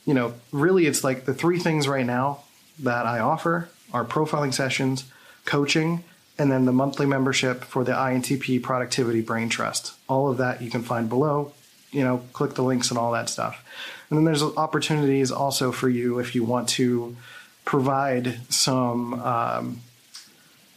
you 0.08 0.14
know, 0.14 0.34
really 0.54 0.88
it's 0.88 1.04
like 1.04 1.26
the 1.26 1.34
three 1.34 1.60
things 1.60 1.88
right 1.88 2.06
now 2.06 2.40
that 2.80 3.06
I 3.06 3.20
offer 3.20 3.70
are 3.94 4.06
profiling 4.06 4.54
sessions, 4.54 5.04
coaching, 5.46 6.04
and 6.40 6.50
then 6.50 6.66
the 6.66 6.72
monthly 6.72 7.06
membership 7.06 7.64
for 7.64 7.84
the 7.84 7.92
INTP 7.92 8.64
Productivity 8.64 9.22
Brain 9.22 9.50
Trust. 9.50 9.94
All 10.08 10.32
of 10.32 10.38
that 10.38 10.62
you 10.62 10.72
can 10.72 10.82
find 10.82 11.10
below. 11.10 11.52
You 11.92 12.04
know, 12.04 12.24
click 12.34 12.54
the 12.54 12.64
links 12.64 12.90
and 12.90 12.98
all 12.98 13.12
that 13.12 13.30
stuff. 13.30 13.64
And 14.10 14.18
then 14.18 14.24
there's 14.24 14.44
opportunities 14.44 15.32
also 15.32 15.72
for 15.72 15.90
you 15.90 16.20
if 16.20 16.36
you 16.36 16.44
want 16.44 16.70
to 16.70 17.18
provide 17.66 18.40
some 18.50 19.14
um, 19.22 19.82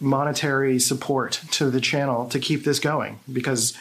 monetary 0.00 0.80
support 0.80 1.40
to 1.52 1.70
the 1.70 1.80
channel 1.80 2.28
to 2.30 2.40
keep 2.40 2.64
this 2.64 2.80
going 2.80 3.20
because 3.32 3.76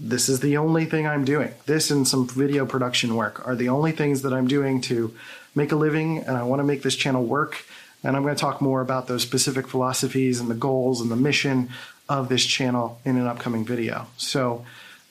this 0.00 0.28
is 0.28 0.40
the 0.40 0.56
only 0.56 0.86
thing 0.86 1.06
I'm 1.06 1.24
doing. 1.24 1.52
This 1.66 1.90
and 1.90 2.08
some 2.08 2.26
video 2.26 2.64
production 2.64 3.14
work 3.14 3.46
are 3.46 3.54
the 3.54 3.68
only 3.68 3.92
things 3.92 4.22
that 4.22 4.32
I'm 4.32 4.48
doing 4.48 4.80
to 4.82 5.14
make 5.54 5.72
a 5.72 5.76
living, 5.76 6.18
and 6.18 6.36
I 6.36 6.42
want 6.42 6.60
to 6.60 6.64
make 6.64 6.82
this 6.82 6.96
channel 6.96 7.24
work. 7.24 7.64
And 8.02 8.16
I'm 8.16 8.22
going 8.22 8.34
to 8.34 8.40
talk 8.40 8.62
more 8.62 8.80
about 8.80 9.08
those 9.08 9.22
specific 9.22 9.68
philosophies 9.68 10.40
and 10.40 10.50
the 10.50 10.54
goals 10.54 11.02
and 11.02 11.10
the 11.10 11.16
mission 11.16 11.68
of 12.08 12.30
this 12.30 12.46
channel 12.46 12.98
in 13.04 13.18
an 13.18 13.26
upcoming 13.26 13.64
video. 13.64 14.06
So, 14.16 14.64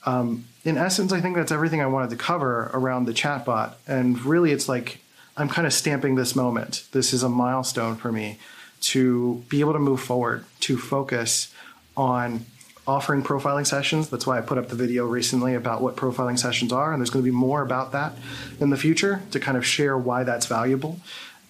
um, 0.05 0.45
in 0.65 0.77
essence, 0.77 1.13
I 1.13 1.21
think 1.21 1.35
that's 1.35 1.51
everything 1.51 1.81
I 1.81 1.87
wanted 1.87 2.09
to 2.09 2.15
cover 2.15 2.71
around 2.73 3.05
the 3.05 3.13
chatbot. 3.13 3.75
And 3.87 4.19
really, 4.25 4.51
it's 4.51 4.67
like 4.67 4.99
I'm 5.37 5.49
kind 5.49 5.67
of 5.67 5.73
stamping 5.73 6.15
this 6.15 6.35
moment. 6.35 6.85
This 6.91 7.13
is 7.13 7.21
a 7.21 7.29
milestone 7.29 7.95
for 7.95 8.11
me 8.11 8.39
to 8.81 9.43
be 9.49 9.59
able 9.59 9.73
to 9.73 9.79
move 9.79 10.01
forward, 10.01 10.45
to 10.61 10.77
focus 10.77 11.53
on 11.95 12.45
offering 12.89 13.21
profiling 13.21 13.67
sessions. 13.67 14.09
That's 14.09 14.25
why 14.25 14.39
I 14.39 14.41
put 14.41 14.57
up 14.57 14.69
the 14.69 14.75
video 14.75 15.05
recently 15.05 15.53
about 15.53 15.81
what 15.81 15.95
profiling 15.95 16.39
sessions 16.39 16.73
are. 16.73 16.91
And 16.91 16.99
there's 16.99 17.11
going 17.11 17.23
to 17.23 17.31
be 17.31 17.35
more 17.35 17.61
about 17.61 17.91
that 17.91 18.13
in 18.59 18.71
the 18.71 18.77
future 18.77 19.21
to 19.29 19.39
kind 19.39 19.57
of 19.57 19.65
share 19.65 19.95
why 19.95 20.23
that's 20.23 20.47
valuable. 20.47 20.99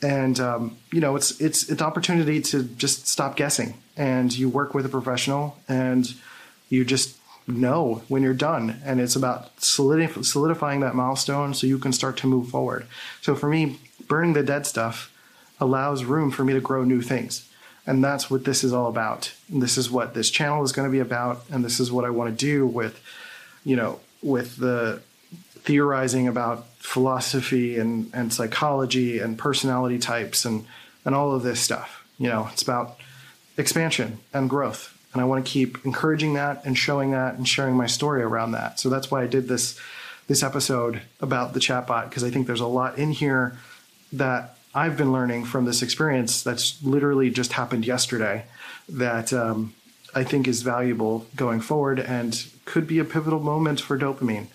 And 0.01 0.39
um, 0.39 0.77
you 0.91 0.99
know, 0.99 1.15
it's 1.15 1.39
it's 1.39 1.69
it's 1.69 1.81
opportunity 1.81 2.41
to 2.41 2.63
just 2.63 3.07
stop 3.07 3.35
guessing, 3.35 3.73
and 3.97 4.37
you 4.37 4.47
work 4.47 4.73
with 4.73 4.85
a 4.85 4.89
professional, 4.89 5.57
and 5.67 6.13
you 6.69 6.85
just 6.85 7.17
know 7.47 8.03
when 8.07 8.23
you're 8.23 8.33
done. 8.33 8.79
And 8.85 9.01
it's 9.01 9.15
about 9.15 9.57
solidif- 9.57 10.23
solidifying 10.23 10.79
that 10.81 10.95
milestone 10.95 11.53
so 11.53 11.67
you 11.67 11.79
can 11.79 11.91
start 11.91 12.15
to 12.17 12.27
move 12.27 12.47
forward. 12.49 12.85
So 13.21 13.35
for 13.35 13.49
me, 13.49 13.79
burning 14.07 14.33
the 14.33 14.43
dead 14.43 14.65
stuff 14.65 15.11
allows 15.59 16.05
room 16.05 16.31
for 16.31 16.45
me 16.45 16.53
to 16.53 16.61
grow 16.61 16.85
new 16.85 17.01
things. 17.01 17.48
And 17.85 18.03
that's 18.03 18.29
what 18.29 18.45
this 18.45 18.63
is 18.63 18.73
all 18.73 18.87
about. 18.87 19.33
And 19.51 19.61
this 19.61 19.77
is 19.77 19.89
what 19.89 20.13
this 20.13 20.29
channel 20.29 20.63
is 20.63 20.71
going 20.71 20.87
to 20.87 20.91
be 20.91 20.99
about. 20.99 21.43
And 21.51 21.63
this 21.65 21.79
is 21.79 21.91
what 21.91 22.05
I 22.05 22.09
want 22.09 22.29
to 22.29 22.35
do 22.35 22.67
with, 22.67 23.01
you 23.63 23.75
know, 23.75 23.99
with 24.21 24.57
the 24.57 25.01
theorizing 25.61 26.27
about 26.27 26.67
philosophy 26.77 27.77
and, 27.77 28.11
and 28.13 28.33
psychology 28.33 29.19
and 29.19 29.37
personality 29.37 29.97
types 29.97 30.45
and, 30.45 30.65
and 31.05 31.15
all 31.15 31.33
of 31.33 31.43
this 31.43 31.59
stuff. 31.59 32.05
You 32.17 32.27
know, 32.27 32.49
it's 32.51 32.61
about 32.61 32.97
expansion 33.57 34.19
and 34.33 34.49
growth 34.49 34.95
and 35.13 35.21
I 35.21 35.25
want 35.25 35.43
to 35.45 35.51
keep 35.51 35.85
encouraging 35.85 36.33
that 36.33 36.65
and 36.65 36.77
showing 36.77 37.11
that 37.11 37.35
and 37.35 37.47
sharing 37.47 37.75
my 37.75 37.87
story 37.87 38.21
around 38.21 38.51
that. 38.51 38.79
So 38.79 38.89
that's 38.89 39.09
why 39.09 39.23
I 39.23 39.27
did 39.27 39.47
this 39.47 39.79
this 40.27 40.43
episode 40.43 41.01
about 41.21 41.53
the 41.53 41.59
chatbot 41.59 42.07
because 42.07 42.23
I 42.23 42.29
think 42.29 42.45
there's 42.45 42.59
a 42.59 42.67
lot 42.67 42.99
in 42.99 43.11
here 43.11 43.57
that 44.13 44.57
I've 44.79 44.95
been 44.95 45.11
learning 45.11 45.43
from 45.43 45.65
this 45.65 45.81
experience 45.81 46.41
that's 46.41 46.81
literally 46.81 47.29
just 47.29 47.51
happened 47.51 47.85
yesterday 47.85 48.45
that 48.87 49.33
um, 49.33 49.73
I 50.15 50.23
think 50.23 50.47
is 50.47 50.61
valuable 50.61 51.27
going 51.35 51.59
forward 51.59 51.99
and 51.99 52.41
could 52.63 52.87
be 52.87 52.97
a 52.97 53.03
pivotal 53.03 53.41
moment 53.41 53.81
for 53.81 53.99
dopamine. 53.99 54.47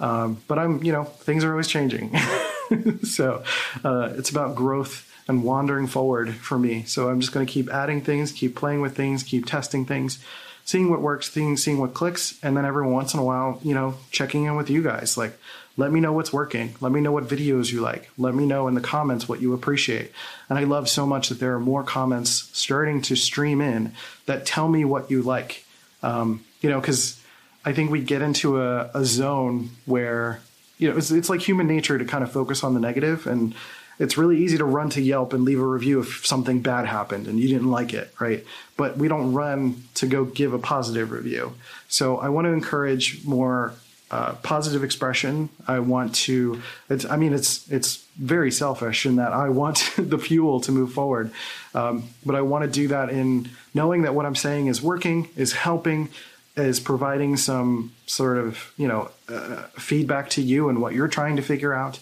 Um, 0.00 0.40
but 0.48 0.58
I'm, 0.58 0.82
you 0.82 0.92
know, 0.92 1.04
things 1.04 1.44
are 1.44 1.50
always 1.50 1.68
changing. 1.68 2.16
so 3.02 3.44
uh, 3.84 4.14
it's 4.16 4.30
about 4.30 4.56
growth 4.56 5.12
and 5.28 5.44
wandering 5.44 5.88
forward 5.88 6.34
for 6.34 6.58
me. 6.58 6.84
So 6.84 7.10
I'm 7.10 7.20
just 7.20 7.34
going 7.34 7.44
to 7.44 7.52
keep 7.52 7.68
adding 7.68 8.00
things, 8.00 8.32
keep 8.32 8.56
playing 8.56 8.80
with 8.80 8.96
things, 8.96 9.22
keep 9.22 9.44
testing 9.44 9.84
things, 9.84 10.24
seeing 10.64 10.90
what 10.90 11.02
works, 11.02 11.30
seeing, 11.30 11.58
seeing 11.58 11.76
what 11.76 11.92
clicks, 11.92 12.38
and 12.42 12.56
then 12.56 12.64
every 12.64 12.86
once 12.86 13.12
in 13.12 13.20
a 13.20 13.24
while, 13.24 13.60
you 13.62 13.74
know, 13.74 13.96
checking 14.10 14.44
in 14.44 14.56
with 14.56 14.70
you 14.70 14.82
guys. 14.82 15.18
Like, 15.18 15.38
Let 15.76 15.92
me 15.92 16.00
know 16.00 16.12
what's 16.12 16.32
working. 16.32 16.74
Let 16.80 16.92
me 16.92 17.00
know 17.00 17.12
what 17.12 17.28
videos 17.28 17.70
you 17.70 17.80
like. 17.80 18.10
Let 18.16 18.34
me 18.34 18.46
know 18.46 18.66
in 18.66 18.74
the 18.74 18.80
comments 18.80 19.28
what 19.28 19.42
you 19.42 19.52
appreciate. 19.52 20.10
And 20.48 20.58
I 20.58 20.64
love 20.64 20.88
so 20.88 21.06
much 21.06 21.28
that 21.28 21.38
there 21.38 21.54
are 21.54 21.60
more 21.60 21.82
comments 21.82 22.50
starting 22.52 23.02
to 23.02 23.16
stream 23.16 23.60
in 23.60 23.92
that 24.24 24.46
tell 24.46 24.68
me 24.68 24.84
what 24.84 25.10
you 25.10 25.22
like. 25.22 25.64
Um, 26.02 26.44
you 26.60 26.70
know, 26.70 26.80
because 26.80 27.20
I 27.64 27.72
think 27.72 27.90
we 27.90 28.00
get 28.00 28.22
into 28.22 28.62
a, 28.62 28.90
a 28.94 29.04
zone 29.04 29.70
where, 29.84 30.40
you 30.78 30.90
know, 30.90 30.96
it's, 30.96 31.10
it's 31.10 31.28
like 31.28 31.40
human 31.40 31.66
nature 31.66 31.98
to 31.98 32.04
kind 32.04 32.24
of 32.24 32.32
focus 32.32 32.64
on 32.64 32.74
the 32.74 32.80
negative 32.80 33.26
and 33.26 33.54
it's 33.98 34.18
really 34.18 34.42
easy 34.42 34.58
to 34.58 34.64
run 34.64 34.90
to 34.90 35.00
Yelp 35.00 35.32
and 35.32 35.44
leave 35.44 35.60
a 35.60 35.66
review 35.66 36.00
if 36.00 36.26
something 36.26 36.60
bad 36.60 36.86
happened 36.86 37.26
and 37.26 37.40
you 37.40 37.48
didn't 37.48 37.70
like 37.70 37.94
it, 37.94 38.12
right? 38.20 38.44
But 38.76 38.98
we 38.98 39.08
don't 39.08 39.32
run 39.32 39.84
to 39.94 40.06
go 40.06 40.24
give 40.24 40.52
a 40.52 40.58
positive 40.58 41.10
review. 41.10 41.54
So 41.88 42.18
I 42.18 42.28
want 42.28 42.46
to 42.46 42.52
encourage 42.52 43.24
more 43.24 43.74
uh, 44.10 44.34
positive 44.36 44.84
expression. 44.84 45.48
I 45.66 45.80
want 45.80 46.14
to. 46.26 46.62
I 46.88 47.16
mean, 47.16 47.32
it's 47.32 47.68
it's 47.70 48.04
very 48.16 48.52
selfish 48.52 49.04
in 49.04 49.16
that 49.16 49.32
I 49.32 49.48
want 49.48 49.92
the 49.98 50.18
fuel 50.18 50.60
to 50.60 50.72
move 50.72 50.92
forward, 50.92 51.32
um, 51.74 52.04
but 52.24 52.34
I 52.34 52.42
want 52.42 52.64
to 52.64 52.70
do 52.70 52.88
that 52.88 53.10
in 53.10 53.48
knowing 53.74 54.02
that 54.02 54.14
what 54.14 54.24
I'm 54.24 54.36
saying 54.36 54.68
is 54.68 54.80
working, 54.80 55.28
is 55.36 55.52
helping, 55.52 56.08
is 56.56 56.78
providing 56.78 57.36
some 57.36 57.92
sort 58.06 58.38
of 58.38 58.72
you 58.76 58.86
know 58.86 59.10
uh, 59.28 59.64
feedback 59.76 60.30
to 60.30 60.42
you 60.42 60.68
and 60.68 60.80
what 60.80 60.94
you're 60.94 61.08
trying 61.08 61.36
to 61.36 61.42
figure 61.42 61.74
out 61.74 61.98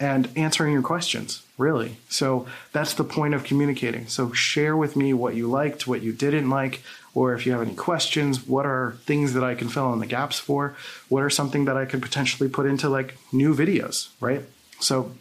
and 0.00 0.30
answering 0.34 0.72
your 0.72 0.82
questions, 0.82 1.42
really. 1.58 1.98
So 2.08 2.46
that's 2.72 2.94
the 2.94 3.04
point 3.04 3.34
of 3.34 3.44
communicating. 3.44 4.08
So 4.08 4.32
share 4.32 4.74
with 4.74 4.96
me 4.96 5.12
what 5.12 5.34
you 5.34 5.46
liked, 5.48 5.86
what 5.86 6.00
you 6.02 6.12
didn't 6.12 6.48
like, 6.48 6.82
or 7.14 7.34
if 7.34 7.44
you 7.44 7.52
have 7.52 7.60
any 7.60 7.74
questions, 7.74 8.46
what 8.46 8.64
are 8.64 8.96
things 9.04 9.34
that 9.34 9.44
I 9.44 9.54
can 9.54 9.68
fill 9.68 9.92
in 9.92 9.98
the 9.98 10.06
gaps 10.06 10.38
for? 10.38 10.74
What 11.10 11.22
are 11.22 11.30
something 11.30 11.66
that 11.66 11.76
I 11.76 11.84
could 11.84 12.00
potentially 12.00 12.48
put 12.48 12.66
into 12.66 12.88
like 12.88 13.18
new 13.30 13.54
videos, 13.54 14.08
right? 14.20 14.42
So 14.80 15.12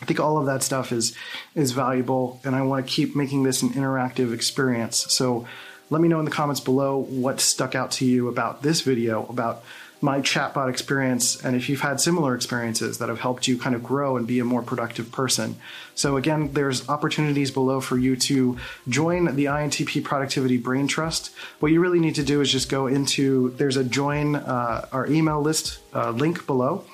I 0.00 0.04
think 0.04 0.20
all 0.20 0.38
of 0.38 0.46
that 0.46 0.62
stuff 0.62 0.92
is 0.92 1.16
is 1.54 1.72
valuable 1.72 2.40
and 2.44 2.54
I 2.54 2.62
want 2.62 2.86
to 2.86 2.92
keep 2.92 3.16
making 3.16 3.42
this 3.42 3.62
an 3.62 3.70
interactive 3.70 4.32
experience. 4.32 5.12
So 5.12 5.48
let 5.90 6.00
me 6.00 6.08
know 6.08 6.18
in 6.18 6.24
the 6.24 6.30
comments 6.30 6.60
below 6.60 6.98
what 6.98 7.40
stuck 7.40 7.74
out 7.74 7.90
to 7.92 8.04
you 8.04 8.28
about 8.28 8.62
this 8.62 8.80
video 8.80 9.26
about 9.26 9.64
my 10.02 10.20
chatbot 10.20 10.68
experience 10.68 11.42
and 11.44 11.54
if 11.54 11.68
you've 11.68 11.80
had 11.80 12.00
similar 12.00 12.34
experiences 12.34 12.98
that 12.98 13.08
have 13.08 13.20
helped 13.20 13.46
you 13.46 13.56
kind 13.56 13.76
of 13.76 13.84
grow 13.84 14.16
and 14.16 14.26
be 14.26 14.40
a 14.40 14.44
more 14.44 14.60
productive 14.60 15.12
person. 15.12 15.54
So 15.94 16.16
again, 16.16 16.52
there's 16.52 16.88
opportunities 16.88 17.52
below 17.52 17.80
for 17.80 17.96
you 17.96 18.16
to 18.16 18.58
join 18.88 19.36
the 19.36 19.44
INTP 19.44 20.02
Productivity 20.02 20.56
Brain 20.56 20.88
Trust. 20.88 21.32
What 21.60 21.70
you 21.70 21.80
really 21.80 22.00
need 22.00 22.16
to 22.16 22.24
do 22.24 22.40
is 22.40 22.50
just 22.50 22.68
go 22.68 22.88
into 22.88 23.50
there's 23.50 23.76
a 23.76 23.84
join 23.84 24.34
uh, 24.34 24.88
our 24.90 25.06
email 25.06 25.40
list 25.40 25.78
uh, 25.94 26.10
link 26.10 26.46
below. 26.46 26.84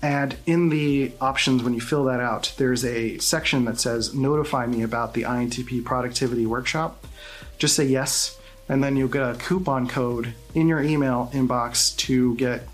And 0.00 0.36
in 0.46 0.70
the 0.70 1.12
options, 1.20 1.62
when 1.62 1.74
you 1.74 1.80
fill 1.80 2.04
that 2.04 2.20
out, 2.20 2.54
there's 2.56 2.84
a 2.84 3.18
section 3.18 3.64
that 3.66 3.80
says 3.80 4.14
notify 4.14 4.66
me 4.66 4.82
about 4.82 5.14
the 5.14 5.22
INTP 5.22 5.84
productivity 5.84 6.46
workshop. 6.46 7.06
Just 7.58 7.76
say 7.76 7.84
yes 7.84 8.35
and 8.68 8.82
then 8.82 8.96
you'll 8.96 9.08
get 9.08 9.22
a 9.22 9.34
coupon 9.34 9.88
code 9.88 10.34
in 10.54 10.68
your 10.68 10.82
email 10.82 11.30
inbox 11.32 11.96
to 11.96 12.34
get 12.36 12.66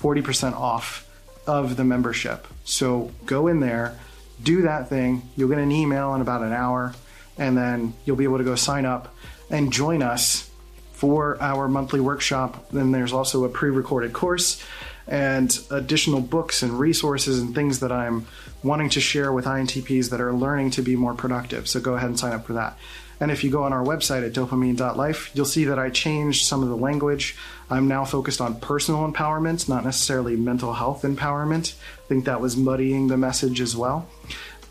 40% 0.00 0.52
off 0.54 1.08
of 1.46 1.76
the 1.76 1.84
membership. 1.84 2.46
So 2.64 3.10
go 3.24 3.46
in 3.46 3.60
there, 3.60 3.98
do 4.42 4.62
that 4.62 4.88
thing. 4.88 5.22
You'll 5.36 5.48
get 5.48 5.58
an 5.58 5.72
email 5.72 6.14
in 6.14 6.20
about 6.20 6.42
an 6.42 6.52
hour, 6.52 6.94
and 7.38 7.56
then 7.56 7.94
you'll 8.04 8.16
be 8.16 8.24
able 8.24 8.38
to 8.38 8.44
go 8.44 8.54
sign 8.54 8.84
up 8.84 9.14
and 9.50 9.72
join 9.72 10.02
us 10.02 10.50
for 10.92 11.40
our 11.40 11.68
monthly 11.68 12.00
workshop. 12.00 12.70
Then 12.70 12.92
there's 12.92 13.12
also 13.12 13.44
a 13.44 13.48
pre 13.48 13.70
recorded 13.70 14.12
course 14.12 14.62
and 15.06 15.58
additional 15.70 16.20
books 16.20 16.62
and 16.62 16.78
resources 16.78 17.40
and 17.40 17.54
things 17.54 17.80
that 17.80 17.90
I'm 17.90 18.26
wanting 18.62 18.90
to 18.90 19.00
share 19.00 19.32
with 19.32 19.46
INTPs 19.46 20.10
that 20.10 20.20
are 20.20 20.32
learning 20.32 20.72
to 20.72 20.82
be 20.82 20.96
more 20.96 21.14
productive. 21.14 21.66
So 21.66 21.80
go 21.80 21.94
ahead 21.94 22.10
and 22.10 22.18
sign 22.18 22.32
up 22.32 22.46
for 22.46 22.54
that. 22.54 22.76
And 23.20 23.30
if 23.30 23.42
you 23.42 23.50
go 23.50 23.64
on 23.64 23.72
our 23.72 23.84
website 23.84 24.24
at 24.24 24.32
dopamine.life, 24.32 25.30
you'll 25.34 25.44
see 25.44 25.64
that 25.64 25.78
I 25.78 25.90
changed 25.90 26.46
some 26.46 26.62
of 26.62 26.68
the 26.68 26.76
language. 26.76 27.36
I'm 27.68 27.88
now 27.88 28.04
focused 28.04 28.40
on 28.40 28.60
personal 28.60 29.10
empowerment, 29.10 29.68
not 29.68 29.84
necessarily 29.84 30.36
mental 30.36 30.72
health 30.72 31.02
empowerment. 31.02 31.74
I 31.74 32.06
think 32.08 32.26
that 32.26 32.40
was 32.40 32.56
muddying 32.56 33.08
the 33.08 33.16
message 33.16 33.60
as 33.60 33.76
well. 33.76 34.08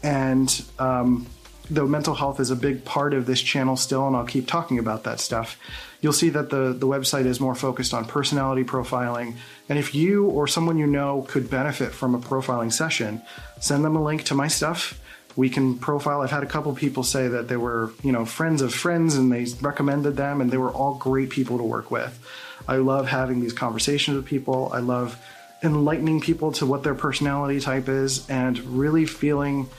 And 0.01 0.63
um, 0.79 1.27
though 1.69 1.87
mental 1.87 2.15
health 2.15 2.39
is 2.39 2.49
a 2.49 2.55
big 2.55 2.85
part 2.85 3.13
of 3.13 3.25
this 3.25 3.41
channel 3.41 3.75
still, 3.75 4.07
and 4.07 4.15
I'll 4.15 4.25
keep 4.25 4.47
talking 4.47 4.79
about 4.79 5.03
that 5.03 5.19
stuff, 5.19 5.59
you'll 5.99 6.13
see 6.13 6.29
that 6.29 6.49
the, 6.49 6.73
the 6.73 6.87
website 6.87 7.25
is 7.25 7.39
more 7.39 7.55
focused 7.55 7.93
on 7.93 8.05
personality 8.05 8.63
profiling. 8.63 9.35
And 9.67 9.77
if 9.77 9.93
you 9.93 10.25
or 10.27 10.47
someone 10.47 10.77
you 10.77 10.87
know 10.87 11.25
could 11.27 11.49
benefit 11.49 11.91
from 11.91 12.15
a 12.15 12.19
profiling 12.19 12.71
session, 12.71 13.21
send 13.59 13.83
them 13.83 13.95
a 13.95 14.03
link 14.03 14.23
to 14.25 14.35
my 14.35 14.47
stuff 14.47 14.99
we 15.37 15.49
can 15.51 15.77
profile. 15.77 16.21
I've 16.21 16.31
had 16.31 16.41
a 16.41 16.47
couple 16.47 16.73
people 16.73 17.03
say 17.03 17.27
that 17.27 17.47
they 17.47 17.57
were, 17.57 17.93
you 18.03 18.11
know, 18.11 18.25
friends 18.25 18.63
of 18.63 18.73
friends 18.73 19.15
and 19.15 19.31
they 19.31 19.45
recommended 19.61 20.17
them 20.17 20.41
and 20.41 20.49
they 20.49 20.57
were 20.57 20.71
all 20.71 20.95
great 20.95 21.29
people 21.29 21.59
to 21.59 21.63
work 21.63 21.91
with. 21.91 22.19
I 22.67 22.77
love 22.77 23.07
having 23.07 23.39
these 23.39 23.53
conversations 23.53 24.17
with 24.17 24.25
people. 24.25 24.71
I 24.73 24.79
love 24.79 25.17
enlightening 25.61 26.21
people 26.21 26.51
to 26.53 26.65
what 26.65 26.81
their 26.83 26.95
personality 26.95 27.59
type 27.59 27.87
is 27.87 28.27
and 28.31 28.59
really 28.61 29.05
feeling, 29.05 29.69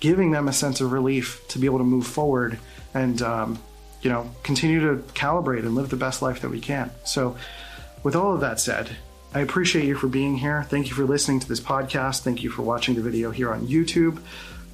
giving 0.00 0.32
them 0.32 0.48
a 0.48 0.52
sense 0.52 0.82
of 0.82 0.92
relief 0.92 1.42
to 1.48 1.58
be 1.58 1.66
able 1.66 1.78
to 1.78 1.84
move 1.84 2.06
forward 2.06 2.58
and, 2.92 3.22
um, 3.22 3.58
you 4.02 4.10
know, 4.10 4.30
continue 4.42 4.80
to 4.80 5.02
calibrate 5.14 5.60
and 5.60 5.74
live 5.74 5.88
the 5.88 5.96
best 5.96 6.20
life 6.20 6.42
that 6.42 6.50
we 6.50 6.60
can. 6.60 6.90
So, 7.04 7.36
with 8.02 8.14
all 8.14 8.34
of 8.34 8.40
that 8.40 8.60
said, 8.60 8.90
I 9.32 9.40
appreciate 9.40 9.86
you 9.86 9.96
for 9.96 10.08
being 10.08 10.36
here. 10.36 10.62
Thank 10.64 10.88
you 10.88 10.94
for 10.94 11.04
listening 11.04 11.40
to 11.40 11.48
this 11.48 11.60
podcast. 11.60 12.20
Thank 12.20 12.42
you 12.42 12.50
for 12.50 12.62
watching 12.62 12.94
the 12.94 13.02
video 13.02 13.30
here 13.30 13.52
on 13.52 13.66
YouTube 13.66 14.20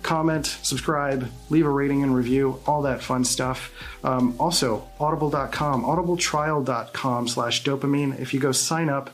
comment, 0.02 0.46
subscribe, 0.62 1.30
leave 1.50 1.66
a 1.66 1.70
rating 1.70 2.02
and 2.02 2.14
review, 2.14 2.60
all 2.66 2.82
that 2.82 3.02
fun 3.02 3.24
stuff. 3.24 3.72
Um, 4.04 4.34
also, 4.38 4.88
audible.com, 4.98 5.84
audibletrial.com 5.84 7.28
slash 7.28 7.64
dopamine. 7.64 8.18
If 8.18 8.34
you 8.34 8.40
go 8.40 8.52
sign 8.52 8.88
up, 8.88 9.10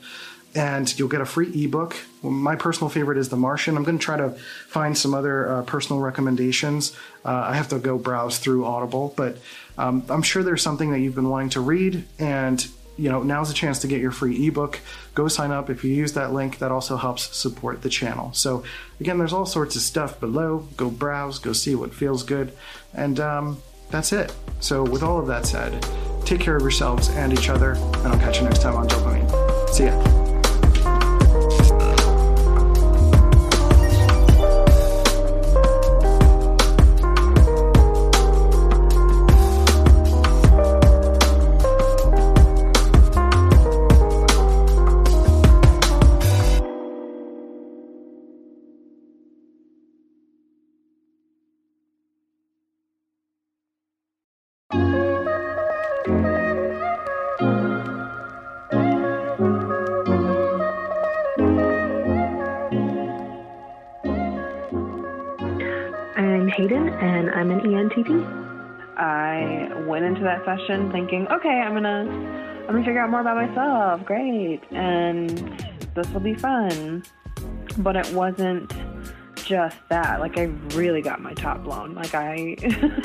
and 0.55 0.98
you'll 0.98 1.09
get 1.09 1.20
a 1.20 1.27
free 1.27 1.64
ebook. 1.64 1.96
My 2.22 2.57
personal 2.57 2.88
favorite 2.88 3.18
is 3.18 3.29
The 3.29 3.37
Martian. 3.37 3.77
I'm 3.77 3.85
going 3.85 3.98
to 3.98 4.05
try 4.05 4.16
to 4.16 4.31
find 4.66 4.96
some 4.96 5.14
other 5.14 5.48
uh, 5.48 5.62
personal 5.62 6.01
recommendations. 6.01 6.96
Uh, 7.24 7.48
I 7.48 7.55
have 7.55 7.68
to 7.68 7.79
go 7.79 7.98
browse 7.98 8.38
through 8.38 8.64
Audible, 8.64 9.12
but 9.16 9.37
um, 9.77 10.05
I'm 10.09 10.22
sure 10.22 10.42
there's 10.42 10.62
something 10.62 10.90
that 10.90 11.01
you've 11.01 11.14
been 11.14 11.29
wanting 11.29 11.51
to 11.51 11.61
read, 11.61 12.05
and 12.18 12.66
you 12.98 13.08
know, 13.08 13.22
now's 13.22 13.50
a 13.50 13.54
chance 13.54 13.78
to 13.80 13.87
get 13.87 14.00
your 14.00 14.11
free 14.11 14.46
ebook. 14.48 14.80
Go 15.14 15.28
sign 15.28 15.52
up. 15.52 15.70
If 15.70 15.84
you 15.84 15.94
use 15.94 16.12
that 16.14 16.32
link, 16.32 16.58
that 16.58 16.72
also 16.72 16.96
helps 16.96 17.37
support 17.37 17.82
the 17.82 17.88
channel. 17.88 18.32
So, 18.32 18.64
again, 19.00 19.18
there's 19.18 19.32
all 19.32 19.46
sorts 19.46 19.76
of 19.76 19.82
stuff 19.82 20.18
below. 20.18 20.68
Go 20.76 20.90
browse, 20.90 21.38
go 21.38 21.52
see 21.52 21.74
what 21.74 21.94
feels 21.94 22.24
good. 22.24 22.52
And 22.92 23.20
um, 23.20 23.62
that's 23.90 24.12
it. 24.12 24.34
So, 24.61 24.82
with 24.82 25.02
all 25.02 25.18
of 25.18 25.28
that 25.28 25.46
said, 25.46 25.87
take 26.24 26.40
care 26.40 26.56
of 26.56 26.62
yourselves 26.62 27.08
and 27.11 27.32
each 27.32 27.48
other, 27.48 27.72
and 27.72 28.08
I'll 28.08 28.18
catch 28.18 28.38
you 28.38 28.44
next 28.44 28.62
time 28.62 28.74
on 28.74 28.88
Dopamine. 28.88 29.38
An 67.50 67.61
ENTP. 67.61 68.46
I 68.96 69.72
went 69.87 70.04
into 70.04 70.22
that 70.22 70.44
session 70.44 70.90
thinking, 70.90 71.28
okay, 71.28 71.61
I'm 71.61 71.72
gonna, 71.74 72.04
I'm 72.61 72.66
gonna 72.66 72.84
figure 72.84 73.00
out 73.00 73.11
more 73.11 73.20
about 73.20 73.37
myself. 73.37 74.04
Great, 74.04 74.61
and 74.70 75.28
this 75.94 76.08
will 76.11 76.20
be 76.20 76.34
fun. 76.34 77.04
But 77.78 77.96
it 77.96 78.12
wasn't 78.12 78.72
just 79.48 79.76
that. 79.88 80.20
Like 80.20 80.37
I 80.37 80.44
really 80.74 81.00
got 81.00 81.22
my 81.22 81.32
top 81.32 81.64
blown. 81.64 81.94
Like 81.94 82.14
I 82.14 82.56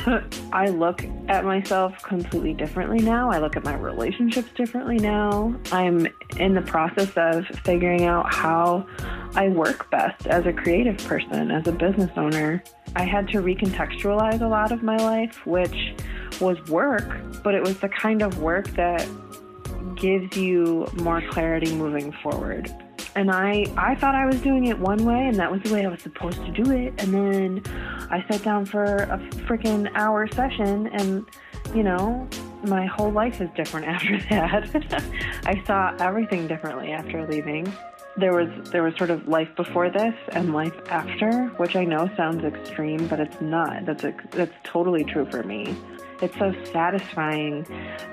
I 0.53 0.67
look 0.67 1.05
at 1.29 1.45
myself 1.45 2.03
completely 2.03 2.53
differently 2.53 2.99
now. 2.99 3.31
I 3.31 3.39
look 3.39 3.55
at 3.55 3.63
my 3.63 3.75
relationships 3.75 4.49
differently 4.55 4.97
now. 4.97 5.55
I'm 5.71 6.07
in 6.37 6.53
the 6.53 6.61
process 6.61 7.11
of 7.15 7.45
figuring 7.63 8.03
out 8.03 8.33
how 8.33 8.85
I 9.35 9.49
work 9.49 9.89
best 9.89 10.27
as 10.27 10.45
a 10.45 10.53
creative 10.53 10.97
person, 10.97 11.51
as 11.51 11.67
a 11.67 11.71
business 11.71 12.11
owner. 12.17 12.63
I 12.95 13.03
had 13.03 13.27
to 13.29 13.39
recontextualize 13.39 14.41
a 14.41 14.47
lot 14.47 14.71
of 14.71 14.83
my 14.83 14.97
life, 14.97 15.45
which 15.45 15.95
was 16.39 16.57
work, 16.69 17.07
but 17.43 17.55
it 17.55 17.63
was 17.63 17.79
the 17.79 17.89
kind 17.89 18.21
of 18.21 18.39
work 18.39 18.67
that 18.75 19.07
gives 19.95 20.35
you 20.37 20.87
more 20.95 21.21
clarity 21.29 21.73
moving 21.75 22.11
forward. 22.23 22.71
and 23.15 23.29
I 23.29 23.65
I 23.77 23.93
thought 23.95 24.15
I 24.15 24.25
was 24.25 24.39
doing 24.41 24.65
it 24.65 24.77
one 24.79 25.05
way 25.05 25.27
and 25.27 25.35
that 25.37 25.51
was 25.51 25.61
the 25.61 25.71
way 25.73 25.85
I 25.85 25.89
was 25.89 26.01
supposed 26.01 26.39
to 26.45 26.51
do 26.51 26.71
it 26.71 26.93
and 26.97 27.13
then 27.13 27.61
I 28.09 28.25
sat 28.27 28.41
down 28.43 28.65
for 28.65 28.83
a 28.85 29.19
freaking 29.47 29.87
hour 29.93 30.27
session 30.27 30.87
and 30.87 31.25
you 31.75 31.83
know 31.83 32.27
my 32.65 32.85
whole 32.87 33.11
life 33.11 33.39
is 33.39 33.49
different 33.55 33.87
after 33.95 34.17
that. 34.29 35.03
I 35.45 35.63
saw 35.67 35.95
everything 35.99 36.47
differently 36.47 36.91
after 36.91 37.27
leaving. 37.27 37.71
There 38.15 38.33
was 38.33 38.69
there 38.69 38.83
was 38.83 38.95
sort 38.95 39.09
of 39.09 39.27
life 39.27 39.49
before 39.55 39.89
this 39.89 40.13
and 40.29 40.53
life 40.53 40.75
after, 40.89 41.47
which 41.57 41.75
I 41.75 41.83
know 41.83 42.09
sounds 42.15 42.43
extreme, 42.43 43.07
but 43.07 43.19
it's 43.19 43.41
not. 43.41 43.85
That's 43.85 44.03
a, 44.03 44.13
that's 44.31 44.53
totally 44.63 45.03
true 45.03 45.25
for 45.31 45.41
me. 45.43 45.75
It's 46.21 46.37
so 46.37 46.53
satisfying 46.71 47.65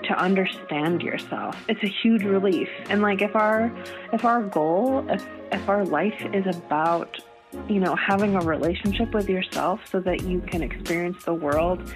to 0.05 0.19
understand 0.19 1.03
yourself. 1.03 1.57
It's 1.69 1.83
a 1.83 1.93
huge 2.03 2.23
relief. 2.23 2.69
And 2.89 3.03
like 3.03 3.21
if 3.21 3.37
our 3.37 3.71
if 4.13 4.25
our 4.25 4.43
goal, 4.43 5.07
if 5.11 5.27
if 5.53 5.69
our 5.69 5.85
life 5.85 6.21
is 6.33 6.47
about 6.47 7.21
you 7.69 7.81
know, 7.81 7.95
having 7.97 8.37
a 8.37 8.41
relationship 8.41 9.13
with 9.13 9.29
yourself 9.29 9.81
so 9.87 10.01
that 10.01 10.23
you 10.23 10.41
can 10.41 10.63
experience 10.63 11.25
the 11.25 11.35
world 11.35 11.93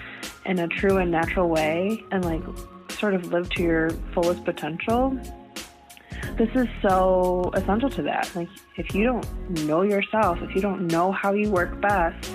in 0.47 0.59
a 0.59 0.69
true 0.69 0.99
and 0.99 1.11
natural 1.11 1.49
way 1.49 2.05
and 2.11 2.25
like 2.25 2.43
sort 2.91 3.15
of 3.15 3.33
live 3.33 3.49
to 3.51 3.63
your 3.63 3.91
fullest 4.13 4.45
potential. 4.45 5.19
This 6.37 6.51
is 6.55 6.67
so 6.83 7.51
essential 7.55 7.91
to 7.91 8.03
that. 8.03 8.31
Like, 8.35 8.49
if 8.77 8.95
you 8.95 9.05
don't 9.05 9.27
know 9.65 9.83
yourself, 9.83 10.39
if 10.43 10.55
you 10.55 10.61
don't 10.61 10.89
know 10.89 11.13
how 11.13 11.33
you 11.33 11.51
work 11.51 11.81
best 11.81 12.31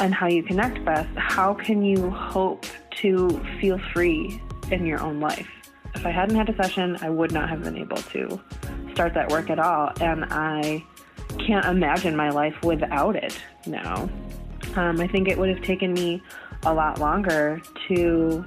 and 0.00 0.12
how 0.12 0.26
you 0.26 0.42
connect 0.42 0.84
best, 0.84 1.08
how 1.16 1.54
can 1.54 1.82
you 1.84 2.10
hope 2.10 2.66
to 3.02 3.28
feel 3.60 3.78
free 3.92 4.40
in 4.70 4.86
your 4.86 5.00
own 5.00 5.20
life? 5.20 5.48
If 5.94 6.04
I 6.04 6.10
hadn't 6.10 6.36
had 6.36 6.48
a 6.48 6.56
session, 6.56 6.98
I 7.00 7.10
would 7.10 7.32
not 7.32 7.48
have 7.48 7.62
been 7.62 7.78
able 7.78 7.98
to 7.98 8.40
start 8.92 9.14
that 9.14 9.28
work 9.30 9.50
at 9.50 9.58
all. 9.58 9.92
And 10.00 10.24
I 10.30 10.84
can't 11.38 11.64
imagine 11.66 12.16
my 12.16 12.30
life 12.30 12.56
without 12.62 13.16
it 13.16 13.38
now. 13.66 14.08
Um, 14.76 15.00
I 15.00 15.06
think 15.06 15.28
it 15.28 15.38
would 15.38 15.48
have 15.48 15.62
taken 15.62 15.92
me 15.92 16.22
a 16.66 16.74
lot 16.74 16.98
longer 16.98 17.60
to 17.88 18.44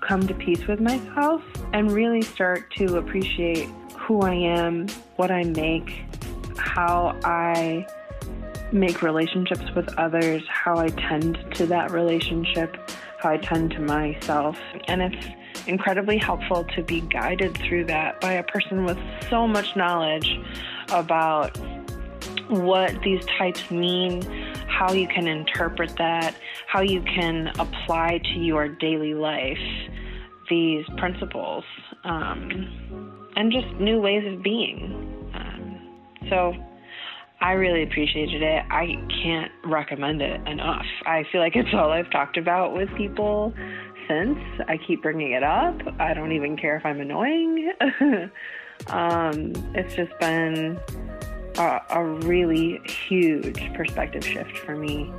come 0.00 0.26
to 0.26 0.34
peace 0.34 0.66
with 0.66 0.80
myself 0.80 1.42
and 1.72 1.90
really 1.92 2.22
start 2.22 2.70
to 2.76 2.96
appreciate 2.96 3.68
who 3.96 4.22
I 4.22 4.34
am, 4.34 4.88
what 5.16 5.30
I 5.30 5.44
make, 5.44 6.04
how 6.56 7.18
I 7.24 7.86
make 8.72 9.02
relationships 9.02 9.64
with 9.74 9.92
others, 9.98 10.42
how 10.48 10.78
I 10.78 10.88
tend 10.88 11.38
to 11.54 11.66
that 11.66 11.90
relationship, 11.90 12.76
how 13.18 13.30
I 13.30 13.38
tend 13.38 13.72
to 13.72 13.80
myself. 13.80 14.58
And 14.86 15.02
it's 15.02 15.26
incredibly 15.66 16.18
helpful 16.18 16.64
to 16.76 16.82
be 16.82 17.00
guided 17.00 17.56
through 17.56 17.86
that 17.86 18.20
by 18.20 18.34
a 18.34 18.42
person 18.42 18.84
with 18.84 18.98
so 19.28 19.46
much 19.48 19.74
knowledge 19.76 20.38
about 20.90 21.56
what 22.48 23.02
these 23.02 23.24
types 23.38 23.70
mean, 23.70 24.22
how 24.76 24.92
you 24.92 25.08
can 25.08 25.26
interpret 25.26 25.96
that, 25.96 26.34
how 26.66 26.82
you 26.82 27.00
can 27.02 27.48
apply 27.58 28.20
to 28.34 28.38
your 28.38 28.68
daily 28.68 29.14
life 29.14 29.58
these 30.50 30.84
principles, 30.98 31.64
um, 32.04 33.30
and 33.36 33.50
just 33.50 33.66
new 33.80 34.00
ways 34.00 34.22
of 34.32 34.42
being. 34.42 35.30
Um, 35.34 36.28
so 36.28 36.54
I 37.40 37.52
really 37.52 37.82
appreciated 37.82 38.42
it. 38.42 38.64
I 38.70 38.96
can't 39.22 39.50
recommend 39.64 40.20
it 40.20 40.46
enough. 40.46 40.86
I 41.04 41.24
feel 41.32 41.40
like 41.40 41.56
it's 41.56 41.72
all 41.72 41.90
I've 41.90 42.10
talked 42.10 42.36
about 42.36 42.74
with 42.76 42.88
people 42.96 43.54
since. 44.08 44.38
I 44.68 44.78
keep 44.86 45.02
bringing 45.02 45.32
it 45.32 45.42
up. 45.42 45.80
I 45.98 46.14
don't 46.14 46.32
even 46.32 46.56
care 46.56 46.76
if 46.76 46.84
I'm 46.84 47.00
annoying. 47.00 47.72
um, 48.88 49.52
it's 49.74 49.96
just 49.96 50.16
been 50.20 50.78
a, 51.58 51.80
a 51.90 52.04
really 52.04 52.80
huge 52.84 53.72
perspective 53.74 54.24
shift 54.24 54.56
for 54.58 54.76
me. 54.76 55.12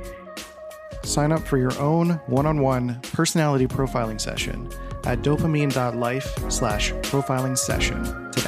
Sign 1.04 1.32
up 1.32 1.40
for 1.40 1.58
your 1.58 1.76
own 1.78 2.20
one-on-one 2.26 3.00
personality 3.12 3.66
profiling 3.66 4.20
session 4.20 4.68
at 5.04 5.22
dopamine.life 5.22 6.50
slash 6.50 6.92
profiling 6.92 7.56
session 7.56 8.02
today. 8.30 8.47